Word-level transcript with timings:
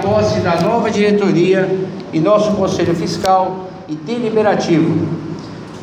posse 0.00 0.40
da 0.40 0.60
nova 0.60 0.90
diretoria 0.90 1.68
e 2.12 2.20
nosso 2.20 2.52
conselho 2.52 2.94
fiscal 2.94 3.68
e 3.88 3.94
deliberativo. 3.94 5.06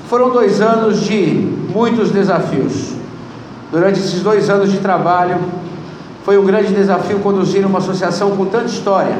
Foram 0.07 0.29
dois 0.29 0.61
anos 0.61 1.01
de 1.01 1.25
muitos 1.73 2.11
desafios. 2.11 2.93
Durante 3.71 3.99
esses 3.99 4.21
dois 4.21 4.49
anos 4.49 4.71
de 4.71 4.77
trabalho, 4.77 5.39
foi 6.23 6.37
um 6.37 6.45
grande 6.45 6.73
desafio 6.73 7.19
conduzir 7.19 7.65
uma 7.65 7.79
associação 7.79 8.31
com 8.31 8.45
tanta 8.45 8.65
história 8.65 9.15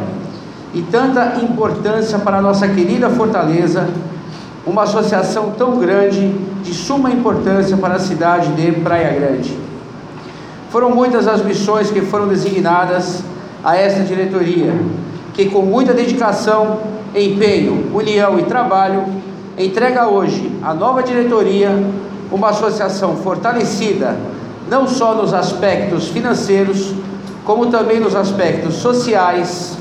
e 0.74 0.82
tanta 0.82 1.40
importância 1.42 2.20
para 2.20 2.38
a 2.38 2.42
nossa 2.42 2.68
querida 2.68 3.10
Fortaleza, 3.10 3.88
uma 4.66 4.84
associação 4.84 5.52
tão 5.58 5.80
grande, 5.80 6.34
de 6.64 6.74
suma 6.74 7.12
importância 7.12 7.78
para 7.78 7.96
a 7.96 8.00
cidade 8.00 8.52
de 8.54 8.72
Praia 8.82 9.14
Grande. 9.14 9.56
Foram 10.72 10.90
muitas 10.90 11.28
as 11.28 11.44
missões 11.44 11.92
que 11.92 12.02
foram 12.02 12.28
designadas 12.28 13.24
a 13.66 13.76
esta 13.76 14.04
diretoria, 14.04 14.72
que 15.34 15.50
com 15.50 15.64
muita 15.64 15.92
dedicação, 15.92 16.82
empenho, 17.16 17.90
união 17.96 18.38
e 18.38 18.44
trabalho, 18.44 19.06
entrega 19.58 20.08
hoje 20.08 20.52
à 20.62 20.72
nova 20.72 21.02
diretoria 21.02 21.72
uma 22.32 22.50
associação 22.50 23.16
fortalecida, 23.16 24.16
não 24.70 24.88
só 24.88 25.16
nos 25.16 25.34
aspectos 25.34 26.10
financeiros, 26.10 26.94
como 27.44 27.66
também 27.68 28.00
nos 28.00 28.16
aspectos 28.16 28.76
sociais, 28.76 29.76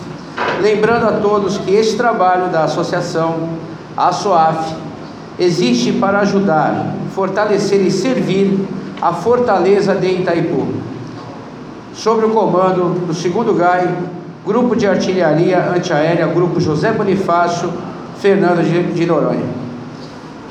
lembrando 0.62 1.06
a 1.06 1.12
todos 1.12 1.59
que 1.59 1.75
este 1.75 1.97
trabalho 1.97 2.48
da 2.48 2.64
associação, 2.64 3.51
a 3.95 4.11
SOAF, 4.12 4.75
existe 5.39 5.92
para 5.92 6.20
ajudar, 6.20 6.95
fortalecer 7.14 7.80
e 7.83 7.91
servir 7.91 8.66
a 9.03 9.12
fortaleza 9.12 9.95
de 9.95 10.06
Itaipu. 10.06 10.94
Sob 11.95 12.25
o 12.25 12.30
comando 12.30 13.07
do 13.07 13.12
2 13.12 13.57
GAI, 13.57 13.89
Grupo 14.45 14.75
de 14.75 14.87
Artilharia 14.87 15.71
Antiaérea, 15.75 16.27
Grupo 16.27 16.61
José 16.61 16.91
Bonifácio, 16.93 17.73
Fernando 18.20 18.62
de 18.92 19.06
Noronha. 19.06 19.47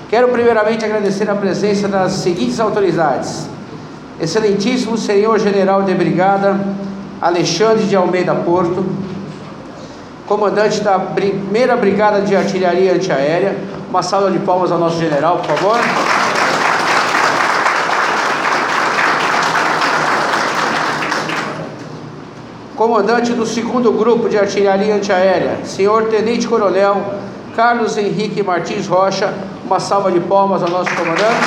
Quero 0.10 0.30
primeiramente 0.30 0.86
agradecer 0.86 1.30
a 1.30 1.36
presença 1.36 1.88
das 1.88 2.14
seguintes 2.14 2.60
autoridades: 2.60 3.48
Excelentíssimo 4.22 4.98
Senhor 4.98 5.38
General 5.38 5.84
de 5.84 5.94
Brigada 5.94 6.60
Alexandre 7.22 7.86
de 7.86 7.96
Almeida 7.96 8.34
Porto, 8.36 8.86
comandante 10.28 10.82
da 10.82 10.98
primeira 10.98 11.76
Brigada 11.76 12.22
de 12.22 12.36
Artilharia 12.36 12.94
Antiaérea. 12.94 13.56
Uma 13.90 14.02
salva 14.02 14.32
de 14.32 14.40
palmas 14.40 14.72
ao 14.72 14.80
nosso 14.80 14.98
general, 14.98 15.38
por 15.38 15.56
favor. 15.56 15.78
Comandante 22.76 23.34
do 23.34 23.46
segundo 23.46 23.92
grupo 23.92 24.28
de 24.28 24.36
artilharia 24.36 24.96
antiaérea, 24.96 25.60
senhor 25.64 26.06
Tenente 26.06 26.48
Coronel 26.48 27.06
Carlos 27.56 27.98
Henrique 27.98 28.42
Martins 28.42 28.88
Rocha. 28.88 29.32
Uma 29.64 29.80
salva 29.80 30.12
de 30.12 30.20
palmas 30.20 30.64
ao 30.64 30.70
nosso 30.70 30.90
comandante. 30.96 31.46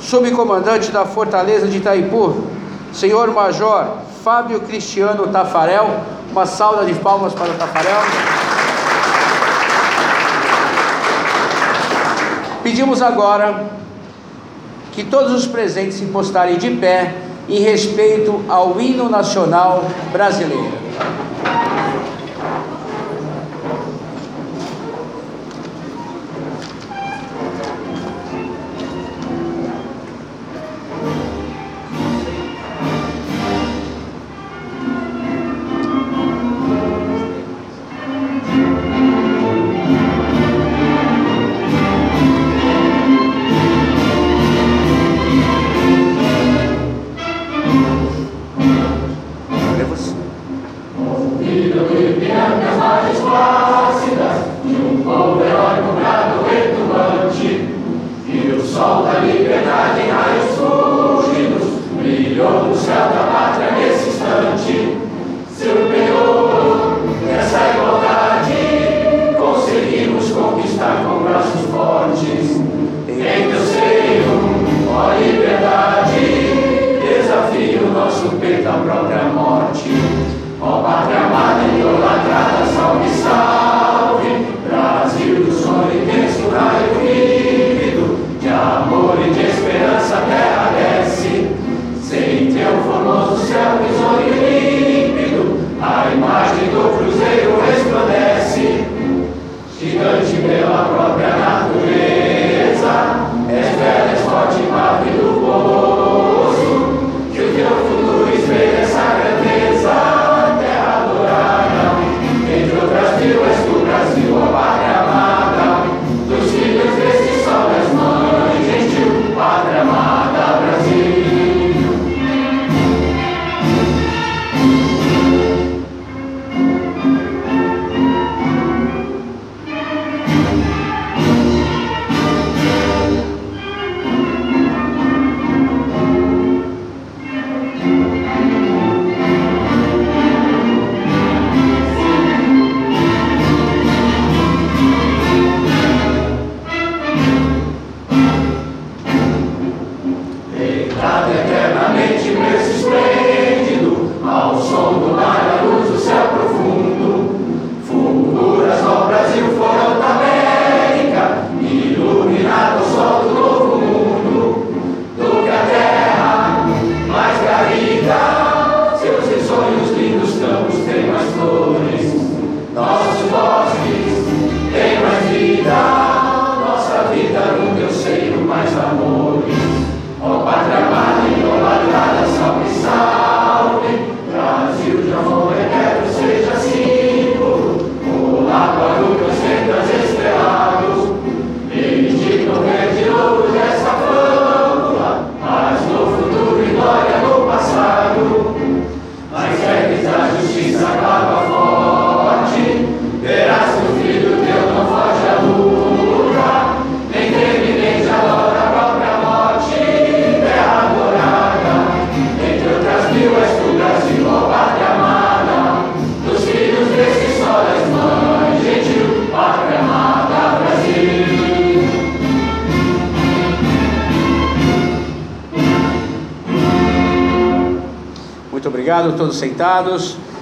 Subcomandante 0.00 0.92
da 0.92 1.04
Fortaleza 1.04 1.66
de 1.66 1.78
Itaipu, 1.78 2.44
senhor 2.92 3.32
Major 3.32 3.96
Fábio 4.22 4.60
Cristiano 4.60 5.26
Tafarel. 5.26 5.90
Uma 6.30 6.46
salva 6.46 6.84
de 6.84 6.94
palmas 6.94 7.34
para 7.34 7.50
o 7.50 7.54
Tafarel. 7.54 8.00
Pedimos 12.62 13.02
agora 13.02 13.83
que 14.94 15.04
todos 15.04 15.32
os 15.32 15.46
presentes 15.46 15.98
se 15.98 16.06
postarem 16.06 16.56
de 16.56 16.70
pé 16.70 17.14
em 17.48 17.58
respeito 17.58 18.44
ao 18.48 18.80
hino 18.80 19.08
nacional 19.08 19.84
brasileiro. 20.12 20.72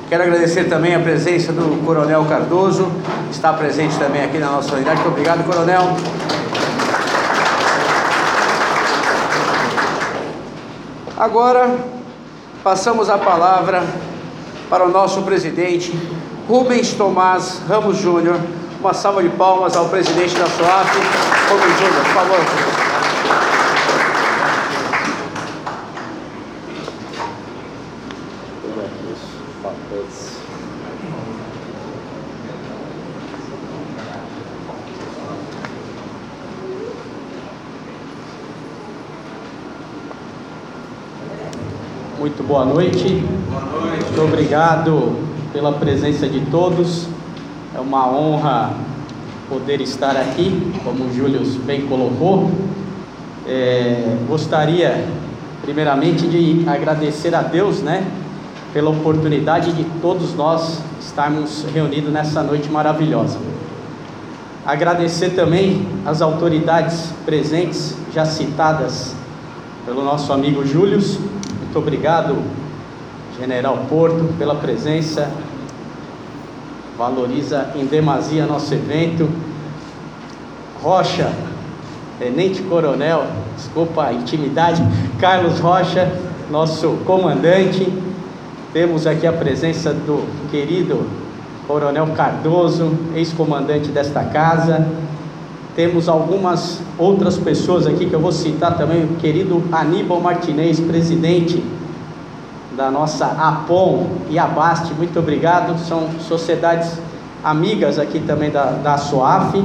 Quero 0.08 0.24
agradecer 0.24 0.64
também 0.64 0.94
a 0.94 1.00
presença 1.00 1.52
do 1.52 1.82
Coronel 1.86 2.24
Cardoso, 2.26 2.92
está 3.30 3.52
presente 3.52 3.98
também 3.98 4.22
aqui 4.22 4.36
na 4.36 4.50
nossa 4.50 4.74
unidade. 4.74 4.96
Muito 4.96 5.08
obrigado, 5.08 5.42
Coronel. 5.46 5.96
Agora, 11.16 11.78
passamos 12.62 13.08
a 13.08 13.16
palavra 13.16 13.82
para 14.68 14.84
o 14.84 14.90
nosso 14.90 15.22
presidente, 15.22 15.98
Rubens 16.48 16.92
Tomás 16.92 17.60
Ramos 17.68 17.96
Júnior. 17.96 18.38
Uma 18.80 18.92
salva 18.92 19.22
de 19.22 19.28
palmas 19.30 19.76
ao 19.76 19.88
presidente 19.88 20.34
da 20.34 20.46
SOAF, 20.46 20.98
Rubens 21.48 21.78
Júnior, 21.78 22.04
por 22.04 22.14
favor. 22.14 22.71
Muito 42.22 42.46
boa 42.46 42.64
noite. 42.64 43.20
Boa 43.50 43.62
noite. 43.62 44.04
Muito 44.04 44.22
obrigado 44.22 45.16
pela 45.52 45.72
presença 45.72 46.28
de 46.28 46.38
todos. 46.52 47.08
É 47.74 47.80
uma 47.80 48.08
honra 48.08 48.74
poder 49.48 49.80
estar 49.80 50.16
aqui, 50.16 50.72
como 50.84 51.06
o 51.06 51.12
Júlio 51.12 51.40
bem 51.64 51.84
colocou. 51.88 52.48
É, 53.44 54.18
gostaria, 54.28 55.04
primeiramente, 55.62 56.28
de 56.28 56.64
agradecer 56.68 57.34
a 57.34 57.42
Deus, 57.42 57.80
né, 57.80 58.06
pela 58.72 58.90
oportunidade 58.90 59.72
de 59.72 59.82
todos 60.00 60.32
nós 60.32 60.78
estarmos 61.00 61.66
reunidos 61.74 62.12
nessa 62.12 62.40
noite 62.40 62.70
maravilhosa. 62.70 63.40
Agradecer 64.64 65.30
também 65.30 65.88
as 66.06 66.22
autoridades 66.22 67.12
presentes, 67.26 67.96
já 68.14 68.24
citadas 68.24 69.12
pelo 69.84 70.04
nosso 70.04 70.32
amigo 70.32 70.64
Júlio, 70.64 71.00
muito 71.72 71.78
obrigado, 71.78 72.36
General 73.40 73.74
Porto, 73.88 74.34
pela 74.36 74.54
presença. 74.56 75.30
Valoriza 76.98 77.70
em 77.74 77.86
demasia 77.86 78.44
nosso 78.44 78.74
evento. 78.74 79.26
Rocha, 80.82 81.32
Tenente 82.18 82.60
Coronel, 82.64 83.24
desculpa 83.56 84.04
a 84.04 84.12
intimidade, 84.12 84.82
Carlos 85.18 85.60
Rocha, 85.60 86.12
nosso 86.50 86.90
comandante. 87.06 87.90
Temos 88.74 89.06
aqui 89.06 89.26
a 89.26 89.32
presença 89.32 89.94
do 89.94 90.28
querido 90.50 91.06
Coronel 91.66 92.08
Cardoso, 92.08 92.92
ex-comandante 93.14 93.88
desta 93.88 94.22
casa. 94.24 94.86
Temos 95.74 96.06
algumas 96.06 96.80
outras 96.98 97.38
pessoas 97.38 97.86
aqui 97.86 98.04
que 98.04 98.12
eu 98.12 98.20
vou 98.20 98.32
citar 98.32 98.76
também, 98.76 99.04
o 99.04 99.16
querido 99.16 99.62
Aníbal 99.72 100.20
Martinez, 100.20 100.78
presidente 100.78 101.64
da 102.76 102.90
nossa 102.90 103.26
APOM 103.26 104.06
e 104.28 104.38
Abaste, 104.38 104.92
muito 104.92 105.18
obrigado, 105.18 105.78
são 105.78 106.08
sociedades 106.20 106.98
amigas 107.42 107.98
aqui 107.98 108.20
também 108.20 108.50
da, 108.50 108.66
da 108.72 108.98
SOAF, 108.98 109.62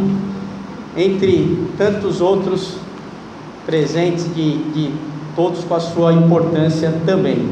entre 0.96 1.68
tantos 1.78 2.22
outros 2.22 2.76
presentes 3.66 4.34
de, 4.34 4.58
de 4.72 4.94
todos 5.36 5.64
com 5.66 5.76
a 5.76 5.80
sua 5.80 6.14
importância 6.14 6.94
também. 7.06 7.50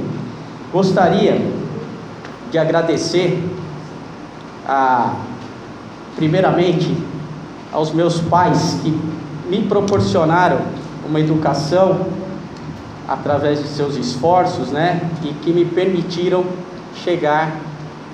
Gostaria 0.71 1.41
de 2.51 2.57
agradecer 2.57 3.43
a, 4.65 5.13
primeiramente 6.15 7.14
aos 7.71 7.91
meus 7.91 8.19
pais 8.19 8.79
que 8.81 8.97
me 9.49 9.63
proporcionaram 9.63 10.59
uma 11.07 11.19
educação 11.19 12.07
através 13.07 13.61
de 13.61 13.67
seus 13.67 13.95
esforços, 13.95 14.69
né, 14.69 15.01
e 15.23 15.27
que 15.27 15.53
me 15.53 15.65
permitiram 15.65 16.43
chegar 16.95 17.55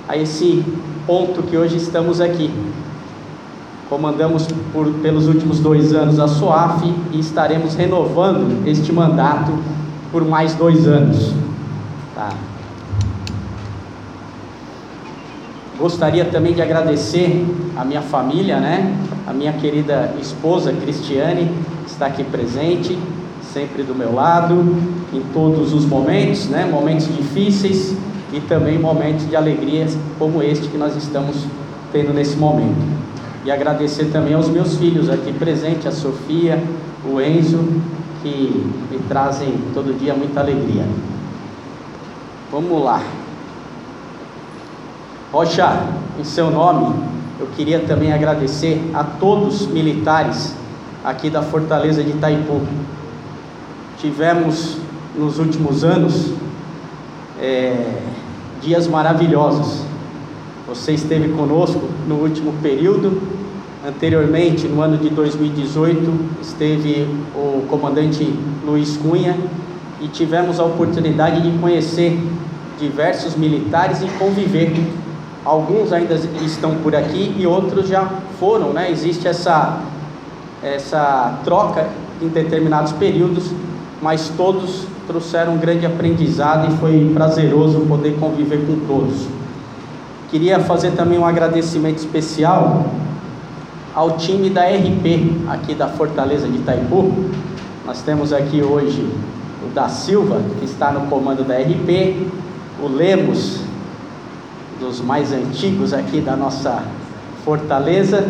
a 0.07 0.17
esse 0.17 0.63
ponto 1.07 1.43
que 1.43 1.57
hoje 1.57 1.77
estamos 1.77 2.19
aqui. 2.19 2.51
Comandamos 3.89 4.47
por, 4.73 4.87
pelos 4.95 5.27
últimos 5.27 5.59
dois 5.59 5.93
anos 5.93 6.19
a 6.19 6.27
SOAF 6.27 6.93
e 7.11 7.19
estaremos 7.19 7.75
renovando 7.75 8.65
este 8.67 8.91
mandato 8.91 9.51
por 10.11 10.25
mais 10.25 10.53
dois 10.55 10.87
anos. 10.87 11.33
Tá. 12.15 12.29
Gostaria 15.77 16.25
também 16.25 16.53
de 16.53 16.61
agradecer 16.61 17.45
a 17.75 17.83
minha 17.83 18.01
família, 18.01 18.59
né? 18.59 18.95
A 19.27 19.33
minha 19.33 19.53
querida 19.53 20.13
esposa 20.19 20.73
Cristiane 20.73 21.51
está 21.85 22.07
aqui 22.07 22.23
presente, 22.23 22.97
sempre 23.53 23.83
do 23.83 23.93
meu 23.93 24.13
lado, 24.13 24.55
em 25.13 25.21
todos 25.33 25.73
os 25.73 25.85
momentos, 25.85 26.47
né? 26.47 26.65
Momentos 26.65 27.07
difíceis 27.15 27.95
e 28.33 28.39
também 28.39 28.79
momentos 28.79 29.27
de 29.27 29.35
alegria 29.35 29.87
como 30.17 30.41
este 30.41 30.67
que 30.67 30.77
nós 30.77 30.95
estamos 30.95 31.35
tendo 31.91 32.13
nesse 32.13 32.37
momento. 32.37 33.01
E 33.43 33.51
agradecer 33.51 34.05
também 34.05 34.33
aos 34.33 34.47
meus 34.47 34.77
filhos 34.77 35.09
aqui 35.09 35.33
presentes, 35.33 35.87
a 35.87 35.91
Sofia, 35.91 36.61
o 37.05 37.19
Enzo, 37.19 37.59
que 38.21 38.65
me 38.89 38.99
trazem 39.07 39.53
todo 39.73 39.97
dia 39.97 40.13
muita 40.13 40.39
alegria. 40.39 40.85
Vamos 42.51 42.83
lá. 42.83 43.01
Rocha, 45.31 45.87
em 46.19 46.23
seu 46.23 46.51
nome, 46.51 46.93
eu 47.41 47.47
queria 47.55 47.79
também 47.79 48.13
agradecer 48.13 48.79
a 48.93 49.03
todos 49.03 49.61
os 49.61 49.67
militares 49.67 50.53
aqui 51.03 51.27
da 51.27 51.41
Fortaleza 51.41 52.03
de 52.03 52.11
Itaipu. 52.11 52.61
Tivemos 53.97 54.77
nos 55.17 55.39
últimos 55.39 55.83
anos 55.83 56.33
é, 57.41 58.03
dias 58.61 58.85
maravilhosos. 58.85 59.83
Você 60.67 60.91
esteve 60.91 61.29
conosco 61.29 61.81
no 62.07 62.17
último 62.17 62.53
período. 62.61 63.19
Anteriormente, 63.83 64.67
no 64.67 64.79
ano 64.79 64.97
de 64.97 65.09
2018, 65.09 66.13
esteve 66.43 67.07
o 67.33 67.65
comandante 67.67 68.31
Luiz 68.63 68.97
Cunha 68.97 69.35
e 69.99 70.07
tivemos 70.07 70.59
a 70.59 70.63
oportunidade 70.63 71.41
de 71.41 71.57
conhecer 71.57 72.19
diversos 72.79 73.35
militares 73.35 74.03
e 74.03 74.07
conviver 74.19 74.71
Alguns 75.43 75.91
ainda 75.91 76.13
estão 76.43 76.75
por 76.75 76.95
aqui 76.95 77.35
e 77.37 77.47
outros 77.47 77.87
já 77.87 78.07
foram, 78.39 78.73
né? 78.73 78.91
Existe 78.91 79.27
essa, 79.27 79.79
essa 80.61 81.39
troca 81.43 81.87
em 82.21 82.27
determinados 82.27 82.91
períodos, 82.91 83.51
mas 84.01 84.31
todos 84.37 84.85
trouxeram 85.07 85.53
um 85.53 85.57
grande 85.57 85.85
aprendizado 85.85 86.71
e 86.71 86.77
foi 86.77 87.11
prazeroso 87.13 87.81
poder 87.81 88.17
conviver 88.19 88.65
com 88.67 88.85
todos. 88.85 89.27
Queria 90.29 90.59
fazer 90.59 90.91
também 90.91 91.17
um 91.17 91.25
agradecimento 91.25 91.97
especial 91.97 92.85
ao 93.93 94.17
time 94.17 94.49
da 94.49 94.63
RP 94.63 95.49
aqui 95.49 95.73
da 95.73 95.87
Fortaleza 95.87 96.47
de 96.47 96.57
Itaipu. 96.57 97.11
Nós 97.85 98.01
temos 98.03 98.31
aqui 98.31 98.61
hoje 98.61 99.09
o 99.65 99.73
da 99.73 99.89
Silva, 99.89 100.39
que 100.59 100.65
está 100.65 100.91
no 100.91 101.07
comando 101.07 101.43
da 101.43 101.55
RP, 101.57 102.27
o 102.81 102.87
Lemos, 102.87 103.70
dos 104.81 104.99
mais 104.99 105.31
antigos 105.31 105.93
aqui 105.93 106.19
da 106.19 106.35
nossa 106.35 106.83
fortaleza 107.45 108.27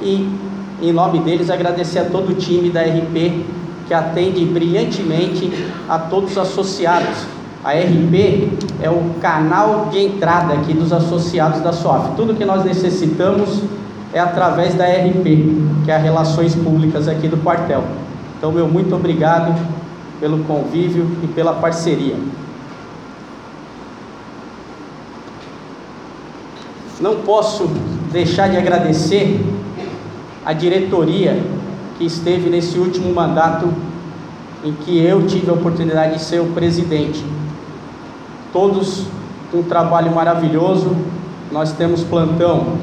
e 0.00 0.32
em 0.80 0.92
nome 0.92 1.18
deles 1.18 1.50
agradecer 1.50 1.98
a 1.98 2.04
todo 2.04 2.30
o 2.30 2.34
time 2.36 2.70
da 2.70 2.82
RP 2.82 3.44
que 3.88 3.92
atende 3.92 4.44
brilhantemente 4.44 5.50
a 5.88 5.98
todos 5.98 6.32
os 6.32 6.38
associados. 6.38 7.26
A 7.64 7.72
RP 7.72 8.48
é 8.80 8.88
o 8.88 9.14
canal 9.20 9.88
de 9.90 9.98
entrada 9.98 10.54
aqui 10.54 10.72
dos 10.72 10.92
associados 10.92 11.60
da 11.62 11.72
SOF. 11.72 12.14
Tudo 12.14 12.34
que 12.34 12.44
nós 12.44 12.64
necessitamos 12.64 13.60
é 14.12 14.20
através 14.20 14.74
da 14.74 14.84
RP, 14.84 15.24
que 15.84 15.90
é 15.90 15.96
a 15.96 15.98
Relações 15.98 16.54
Públicas 16.54 17.08
aqui 17.08 17.26
do 17.26 17.38
quartel. 17.38 17.82
Então, 18.38 18.52
meu 18.52 18.68
muito 18.68 18.94
obrigado 18.94 19.52
pelo 20.20 20.44
convívio 20.44 21.08
e 21.24 21.26
pela 21.26 21.54
parceria. 21.54 22.14
Não 27.00 27.16
posso 27.16 27.68
deixar 28.10 28.48
de 28.48 28.56
agradecer 28.56 29.40
a 30.44 30.52
diretoria 30.52 31.40
que 31.96 32.04
esteve 32.04 32.50
nesse 32.50 32.78
último 32.78 33.12
mandato 33.14 33.68
em 34.64 34.72
que 34.72 34.98
eu 34.98 35.26
tive 35.26 35.50
a 35.50 35.52
oportunidade 35.54 36.14
de 36.14 36.22
ser 36.22 36.40
o 36.40 36.46
presidente. 36.46 37.24
Todos 38.52 39.04
um 39.54 39.62
trabalho 39.62 40.14
maravilhoso. 40.14 40.96
Nós 41.52 41.72
temos 41.72 42.02
plantão 42.02 42.74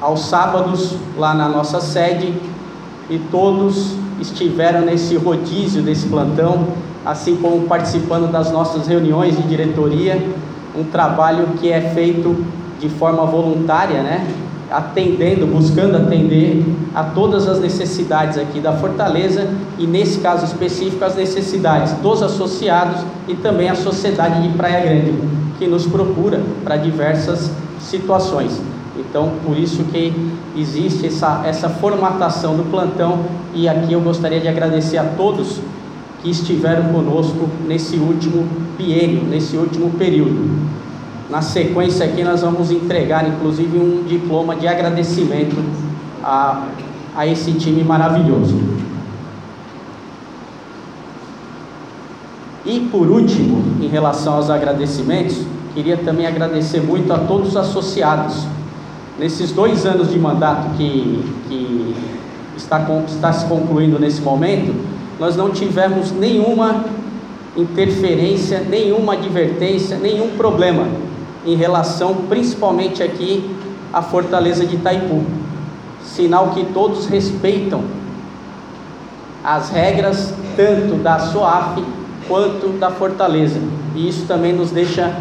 aos 0.00 0.26
sábados 0.26 0.96
lá 1.16 1.32
na 1.32 1.48
nossa 1.48 1.80
sede 1.80 2.34
e 3.08 3.18
todos 3.30 3.94
estiveram 4.20 4.82
nesse 4.82 5.16
rodízio 5.16 5.82
desse 5.82 6.08
plantão, 6.08 6.66
assim 7.04 7.36
como 7.36 7.66
participando 7.66 8.30
das 8.30 8.50
nossas 8.50 8.86
reuniões 8.86 9.36
de 9.36 9.42
diretoria 9.44 10.20
um 10.74 10.84
trabalho 10.84 11.48
que 11.60 11.70
é 11.70 11.80
feito 11.80 12.44
de 12.82 12.88
forma 12.88 13.24
voluntária, 13.24 14.02
né? 14.02 14.26
atendendo, 14.68 15.46
buscando 15.46 15.96
atender 15.96 16.64
a 16.94 17.04
todas 17.04 17.46
as 17.46 17.60
necessidades 17.60 18.38
aqui 18.38 18.58
da 18.58 18.72
Fortaleza 18.72 19.46
e 19.78 19.86
nesse 19.86 20.18
caso 20.18 20.44
específico 20.44 21.04
as 21.04 21.14
necessidades 21.14 21.92
dos 21.94 22.22
associados 22.22 23.02
e 23.28 23.34
também 23.34 23.68
a 23.68 23.74
sociedade 23.74 24.42
de 24.42 24.56
Praia 24.56 24.80
Grande, 24.80 25.14
que 25.58 25.66
nos 25.66 25.86
procura 25.86 26.40
para 26.64 26.76
diversas 26.76 27.50
situações. 27.80 28.60
Então, 28.98 29.32
por 29.44 29.56
isso 29.56 29.84
que 29.84 30.12
existe 30.56 31.06
essa, 31.06 31.42
essa 31.44 31.68
formatação 31.68 32.56
do 32.56 32.70
plantão 32.70 33.20
e 33.54 33.68
aqui 33.68 33.92
eu 33.92 34.00
gostaria 34.00 34.40
de 34.40 34.48
agradecer 34.48 34.98
a 34.98 35.04
todos 35.04 35.60
que 36.22 36.30
estiveram 36.30 36.92
conosco 36.92 37.48
nesse 37.66 37.96
último 37.96 38.46
biênio, 38.78 39.22
nesse 39.24 39.56
último 39.56 39.90
período. 39.90 40.81
Na 41.32 41.40
sequência 41.40 42.04
aqui 42.04 42.22
nós 42.22 42.42
vamos 42.42 42.70
entregar 42.70 43.26
inclusive 43.26 43.78
um 43.78 44.04
diploma 44.06 44.54
de 44.54 44.68
agradecimento 44.68 45.56
a, 46.22 46.66
a 47.16 47.26
esse 47.26 47.52
time 47.52 47.82
maravilhoso. 47.82 48.54
E 52.66 52.80
por 52.80 53.08
último, 53.08 53.64
em 53.82 53.88
relação 53.88 54.34
aos 54.34 54.50
agradecimentos, 54.50 55.38
queria 55.72 55.96
também 55.96 56.26
agradecer 56.26 56.82
muito 56.82 57.10
a 57.10 57.20
todos 57.20 57.48
os 57.48 57.56
associados. 57.56 58.46
Nesses 59.18 59.52
dois 59.52 59.86
anos 59.86 60.10
de 60.10 60.18
mandato 60.18 60.76
que, 60.76 61.24
que 61.48 61.96
está, 62.58 62.86
está 63.08 63.32
se 63.32 63.46
concluindo 63.46 63.98
nesse 63.98 64.20
momento, 64.20 64.74
nós 65.18 65.34
não 65.34 65.48
tivemos 65.48 66.12
nenhuma 66.12 66.84
interferência, 67.56 68.60
nenhuma 68.60 69.14
advertência, 69.14 69.96
nenhum 69.96 70.36
problema 70.36 71.10
em 71.44 71.56
relação 71.56 72.14
principalmente 72.28 73.02
aqui 73.02 73.54
à 73.92 74.02
fortaleza 74.02 74.64
de 74.64 74.76
Itaipu. 74.76 75.22
Sinal 76.02 76.50
que 76.50 76.64
todos 76.66 77.06
respeitam 77.06 77.82
as 79.44 79.70
regras 79.70 80.32
tanto 80.56 81.02
da 81.02 81.18
SOAF 81.18 81.82
quanto 82.28 82.78
da 82.78 82.90
fortaleza. 82.90 83.60
E 83.94 84.08
isso 84.08 84.26
também 84.26 84.52
nos 84.52 84.70
deixa 84.70 85.14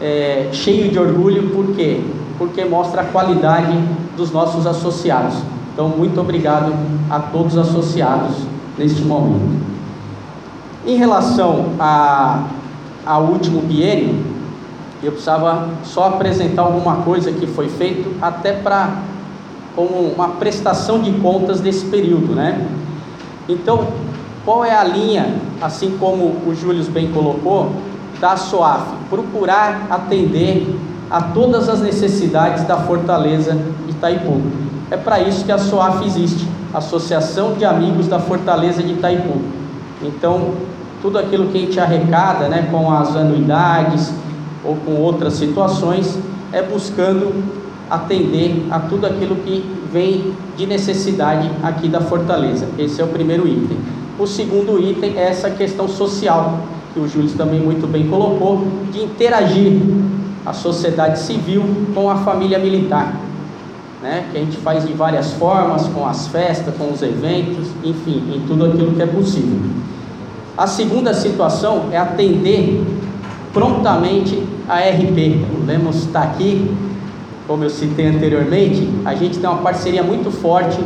é, 0.00 0.48
cheio 0.52 0.90
de 0.90 0.98
orgulho, 0.98 1.50
por 1.50 1.74
quê? 1.74 2.00
Porque 2.38 2.64
mostra 2.64 3.02
a 3.02 3.04
qualidade 3.04 3.72
dos 4.16 4.30
nossos 4.30 4.66
associados. 4.66 5.36
Então, 5.72 5.88
muito 5.88 6.20
obrigado 6.20 6.72
a 7.10 7.20
todos 7.20 7.54
os 7.54 7.68
associados 7.68 8.36
neste 8.78 9.02
momento. 9.02 9.64
Em 10.86 10.96
relação 10.96 11.66
a, 11.78 12.44
ao 13.04 13.24
último 13.24 13.60
biênio, 13.60 14.35
eu 15.02 15.12
precisava 15.12 15.68
só 15.84 16.08
apresentar 16.08 16.62
alguma 16.62 16.96
coisa 16.96 17.30
que 17.30 17.46
foi 17.46 17.68
feito 17.68 18.14
até 18.20 18.52
para 18.52 19.02
como 19.74 20.10
uma 20.14 20.28
prestação 20.30 21.00
de 21.00 21.12
contas 21.20 21.60
desse 21.60 21.84
período, 21.86 22.34
né? 22.34 22.66
Então, 23.46 23.86
qual 24.44 24.64
é 24.64 24.74
a 24.74 24.82
linha, 24.82 25.34
assim 25.60 25.96
como 25.98 26.24
o 26.46 26.54
Júlio 26.54 26.82
bem 26.84 27.12
colocou, 27.12 27.72
da 28.18 28.36
SOAF? 28.36 28.82
Procurar 29.10 29.86
atender 29.90 30.74
a 31.10 31.20
todas 31.20 31.68
as 31.68 31.80
necessidades 31.80 32.64
da 32.64 32.78
Fortaleza 32.78 33.52
de 33.84 33.90
Itaipu. 33.90 34.40
É 34.90 34.96
para 34.96 35.20
isso 35.20 35.44
que 35.44 35.52
a 35.52 35.58
SOAF 35.58 36.04
existe, 36.06 36.48
Associação 36.72 37.52
de 37.52 37.64
Amigos 37.64 38.08
da 38.08 38.18
Fortaleza 38.18 38.82
de 38.82 38.92
Itaipu. 38.92 39.40
Então, 40.02 40.52
tudo 41.02 41.18
aquilo 41.18 41.48
que 41.48 41.58
a 41.58 41.60
gente 41.60 41.80
arrecada, 41.80 42.48
né, 42.48 42.68
com 42.70 42.90
as 42.90 43.14
anuidades, 43.14 44.12
ou 44.66 44.76
com 44.84 45.00
outras 45.00 45.34
situações, 45.34 46.18
é 46.52 46.62
buscando 46.62 47.32
atender 47.90 48.66
a 48.70 48.80
tudo 48.80 49.06
aquilo 49.06 49.36
que 49.36 49.64
vem 49.92 50.32
de 50.56 50.66
necessidade 50.66 51.50
aqui 51.62 51.88
da 51.88 52.00
fortaleza. 52.00 52.66
Esse 52.78 53.00
é 53.00 53.04
o 53.04 53.08
primeiro 53.08 53.46
item. 53.46 53.78
O 54.18 54.26
segundo 54.26 54.80
item 54.80 55.16
é 55.16 55.28
essa 55.28 55.50
questão 55.50 55.88
social, 55.88 56.60
que 56.92 57.00
o 57.00 57.08
Júlio 57.08 57.30
também 57.30 57.60
muito 57.60 57.86
bem 57.86 58.08
colocou, 58.08 58.66
de 58.92 59.02
interagir 59.02 59.80
a 60.44 60.52
sociedade 60.52 61.18
civil 61.20 61.62
com 61.94 62.10
a 62.10 62.16
família 62.16 62.58
militar. 62.58 63.20
Né, 64.02 64.26
que 64.30 64.36
a 64.36 64.40
gente 64.40 64.58
faz 64.58 64.86
de 64.86 64.92
várias 64.92 65.32
formas, 65.32 65.86
com 65.88 66.06
as 66.06 66.28
festas, 66.28 66.74
com 66.76 66.92
os 66.92 67.02
eventos, 67.02 67.68
enfim, 67.82 68.22
em 68.34 68.40
tudo 68.46 68.66
aquilo 68.66 68.92
que 68.92 69.02
é 69.02 69.06
possível. 69.06 69.58
A 70.56 70.66
segunda 70.66 71.14
situação 71.14 71.86
é 71.90 71.96
atender 71.96 72.84
prontamente 73.52 74.42
a 74.68 74.78
RP. 74.80 75.44
O 75.54 75.64
Lemos 75.66 75.96
está 75.96 76.22
aqui, 76.22 76.70
como 77.46 77.64
eu 77.64 77.70
citei 77.70 78.06
anteriormente, 78.06 78.88
a 79.04 79.14
gente 79.14 79.38
tem 79.38 79.48
uma 79.48 79.58
parceria 79.58 80.02
muito 80.02 80.30
forte, 80.30 80.78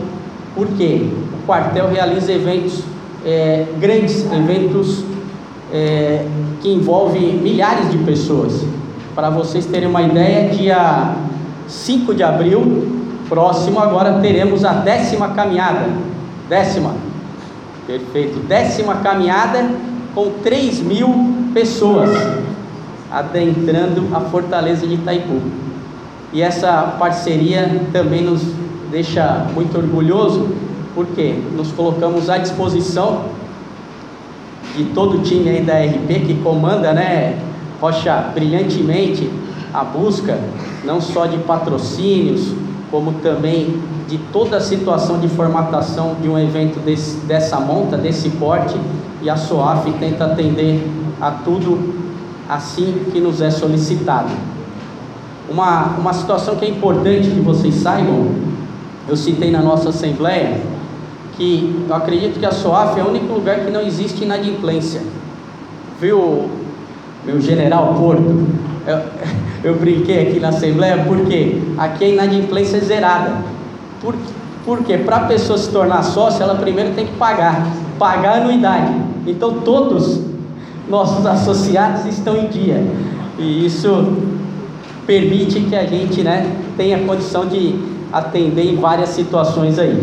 porque 0.54 1.08
o 1.42 1.46
quartel 1.46 1.88
realiza 1.88 2.32
eventos 2.32 2.82
é, 3.24 3.66
grandes, 3.78 4.30
eventos 4.30 5.04
é, 5.72 6.24
que 6.60 6.70
envolvem 6.70 7.34
milhares 7.38 7.90
de 7.90 7.98
pessoas. 7.98 8.64
Para 9.14 9.30
vocês 9.30 9.66
terem 9.66 9.88
uma 9.88 10.02
ideia, 10.02 10.50
dia 10.50 11.14
5 11.66 12.14
de 12.14 12.22
abril, 12.22 12.88
próximo 13.28 13.80
agora 13.80 14.20
teremos 14.20 14.64
a 14.64 14.72
décima 14.72 15.30
caminhada. 15.30 15.88
Décima. 16.48 16.94
Perfeito. 17.86 18.38
Décima 18.46 18.96
caminhada 18.96 19.70
com 20.14 20.30
3 20.42 20.80
mil 20.80 21.34
pessoas 21.54 22.10
adentrando 23.10 24.08
a 24.14 24.20
fortaleza 24.20 24.86
de 24.86 24.94
Itaipu. 24.94 25.40
E 26.32 26.42
essa 26.42 26.94
parceria 26.98 27.82
também 27.92 28.22
nos 28.22 28.42
deixa 28.90 29.46
muito 29.52 29.76
orgulhoso, 29.76 30.48
porque 30.94 31.34
nos 31.56 31.72
colocamos 31.72 32.30
à 32.30 32.38
disposição 32.38 33.24
de 34.76 34.84
todo 34.86 35.18
o 35.18 35.22
time 35.22 35.48
aí 35.48 35.62
da 35.62 35.74
RP 35.74 36.26
que 36.26 36.34
comanda, 36.42 36.92
né, 36.92 37.38
Rocha, 37.80 38.30
brilhantemente 38.34 39.28
a 39.72 39.82
busca 39.82 40.38
não 40.84 41.00
só 41.00 41.26
de 41.26 41.38
patrocínios, 41.38 42.52
como 42.90 43.12
também 43.14 43.80
de 44.08 44.18
toda 44.32 44.56
a 44.56 44.60
situação 44.60 45.18
de 45.20 45.28
formatação 45.28 46.16
de 46.20 46.28
um 46.28 46.38
evento 46.38 46.80
desse, 46.80 47.16
dessa 47.26 47.60
monta, 47.60 47.96
desse 47.96 48.28
porte, 48.30 48.76
e 49.22 49.30
a 49.30 49.36
SOAF 49.36 49.92
tenta 49.92 50.24
atender 50.24 50.84
a 51.20 51.30
tudo 51.30 52.09
assim 52.50 53.06
que 53.12 53.20
nos 53.20 53.40
é 53.40 53.48
solicitado. 53.48 54.30
Uma, 55.48 55.96
uma 55.98 56.12
situação 56.12 56.56
que 56.56 56.64
é 56.64 56.68
importante 56.68 57.30
que 57.30 57.40
vocês 57.40 57.76
saibam, 57.76 58.28
eu 59.08 59.16
citei 59.16 59.50
na 59.50 59.60
nossa 59.60 59.90
assembleia, 59.90 60.60
que 61.36 61.86
eu 61.88 61.94
acredito 61.94 62.40
que 62.40 62.46
a 62.46 62.50
SOAF 62.50 62.98
é 62.98 63.04
o 63.04 63.08
único 63.08 63.32
lugar 63.32 63.60
que 63.60 63.70
não 63.70 63.80
existe 63.80 64.24
inadimplência. 64.24 65.00
Viu, 66.00 66.50
meu 67.24 67.40
general 67.40 67.94
Porto? 67.94 68.46
Eu, 68.86 69.00
eu 69.70 69.78
brinquei 69.78 70.28
aqui 70.28 70.40
na 70.40 70.48
assembleia 70.48 71.04
porque 71.06 71.62
aqui 71.78 72.04
a 72.04 72.08
inadimplência 72.08 72.78
é 72.78 72.80
zerada. 72.80 73.44
Por, 74.00 74.14
porque 74.64 74.98
para 74.98 75.16
a 75.16 75.20
pessoa 75.20 75.58
se 75.58 75.70
tornar 75.70 76.02
sócia, 76.02 76.42
ela 76.42 76.56
primeiro 76.56 76.94
tem 76.94 77.06
que 77.06 77.16
pagar, 77.16 77.66
pagar 77.98 78.34
a 78.34 78.36
anuidade. 78.42 78.92
Então 79.26 79.60
todos 79.60 80.30
nossos 80.90 81.24
associados 81.24 82.04
estão 82.04 82.36
em 82.36 82.48
dia. 82.48 82.84
E 83.38 83.64
isso 83.64 84.18
permite 85.06 85.60
que 85.60 85.74
a 85.74 85.86
gente 85.86 86.22
né, 86.22 86.54
tenha 86.76 86.98
condição 87.06 87.46
de 87.46 87.74
atender 88.12 88.72
em 88.72 88.76
várias 88.76 89.10
situações 89.10 89.78
aí. 89.78 89.98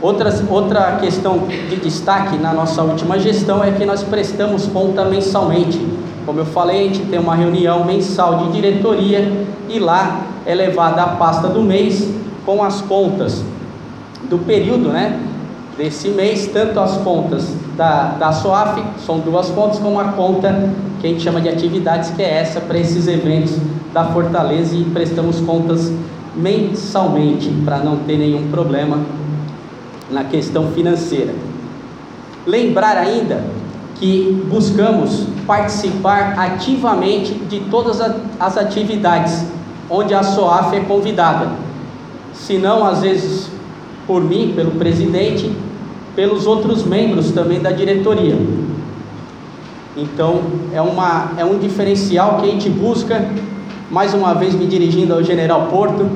Outra, 0.00 0.32
outra 0.48 0.96
questão 0.96 1.46
de 1.68 1.76
destaque 1.76 2.36
na 2.36 2.52
nossa 2.52 2.82
última 2.82 3.18
gestão 3.18 3.62
é 3.62 3.70
que 3.70 3.84
nós 3.84 4.02
prestamos 4.02 4.66
conta 4.66 5.04
mensalmente. 5.04 5.80
Como 6.24 6.38
eu 6.38 6.46
falei, 6.46 6.80
a 6.80 6.84
gente 6.84 7.02
tem 7.06 7.18
uma 7.18 7.34
reunião 7.34 7.84
mensal 7.84 8.38
de 8.38 8.52
diretoria 8.52 9.46
e 9.68 9.78
lá 9.78 10.22
é 10.46 10.54
levada 10.54 11.02
a 11.02 11.08
pasta 11.08 11.48
do 11.48 11.62
mês 11.62 12.08
com 12.46 12.62
as 12.62 12.80
contas 12.80 13.44
do 14.28 14.38
período, 14.38 14.88
né? 14.88 15.20
Desse 15.76 16.08
mês, 16.08 16.48
tanto 16.52 16.78
as 16.78 16.98
contas 16.98 17.48
da, 17.76 18.10
da 18.18 18.30
SOAF, 18.32 18.82
são 19.06 19.18
duas 19.20 19.48
contas, 19.48 19.78
como 19.78 19.98
a 19.98 20.12
conta 20.12 20.70
que 21.00 21.06
a 21.06 21.10
gente 21.10 21.22
chama 21.22 21.40
de 21.40 21.48
atividades, 21.48 22.10
que 22.10 22.22
é 22.22 22.40
essa 22.40 22.60
para 22.60 22.78
esses 22.78 23.08
eventos 23.08 23.56
da 23.92 24.04
Fortaleza 24.04 24.76
e 24.76 24.84
prestamos 24.84 25.40
contas 25.40 25.90
mensalmente 26.36 27.50
para 27.64 27.78
não 27.78 27.96
ter 27.98 28.18
nenhum 28.18 28.50
problema 28.50 29.00
na 30.10 30.24
questão 30.24 30.70
financeira. 30.72 31.34
Lembrar 32.46 32.96
ainda 32.96 33.44
que 33.96 34.44
buscamos 34.50 35.26
participar 35.46 36.38
ativamente 36.38 37.34
de 37.34 37.60
todas 37.60 38.00
as 38.38 38.58
atividades 38.58 39.44
onde 39.88 40.14
a 40.14 40.22
SOAF 40.22 40.76
é 40.76 40.80
convidada. 40.80 41.50
Se 42.34 42.58
não, 42.58 42.84
às 42.84 43.00
vezes, 43.00 43.50
por 44.06 44.22
mim, 44.22 44.52
pelo 44.54 44.72
presidente, 44.72 45.50
pelos 46.14 46.46
outros 46.46 46.84
membros 46.84 47.30
também 47.30 47.60
da 47.60 47.70
diretoria. 47.70 48.36
Então 49.96 50.40
é, 50.72 50.80
uma, 50.80 51.32
é 51.36 51.44
um 51.44 51.58
diferencial 51.58 52.38
que 52.38 52.48
a 52.48 52.50
gente 52.50 52.68
busca, 52.68 53.28
mais 53.90 54.14
uma 54.14 54.34
vez 54.34 54.54
me 54.54 54.66
dirigindo 54.66 55.12
ao 55.12 55.22
General 55.22 55.66
Porto, 55.66 56.08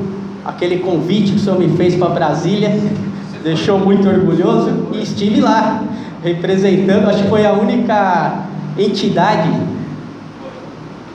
aquele 0.44 0.78
convite 0.78 1.32
que 1.32 1.36
o 1.36 1.40
senhor 1.40 1.58
me 1.58 1.68
fez 1.76 1.94
para 1.94 2.08
Brasília, 2.08 2.70
deixou 3.44 3.78
muito 3.78 4.08
orgulhoso 4.08 4.70
e 4.92 5.02
estive 5.02 5.40
lá, 5.40 5.82
representando, 6.22 7.08
acho 7.08 7.24
que 7.24 7.28
foi 7.28 7.46
a 7.46 7.52
única 7.52 8.46
entidade 8.78 9.50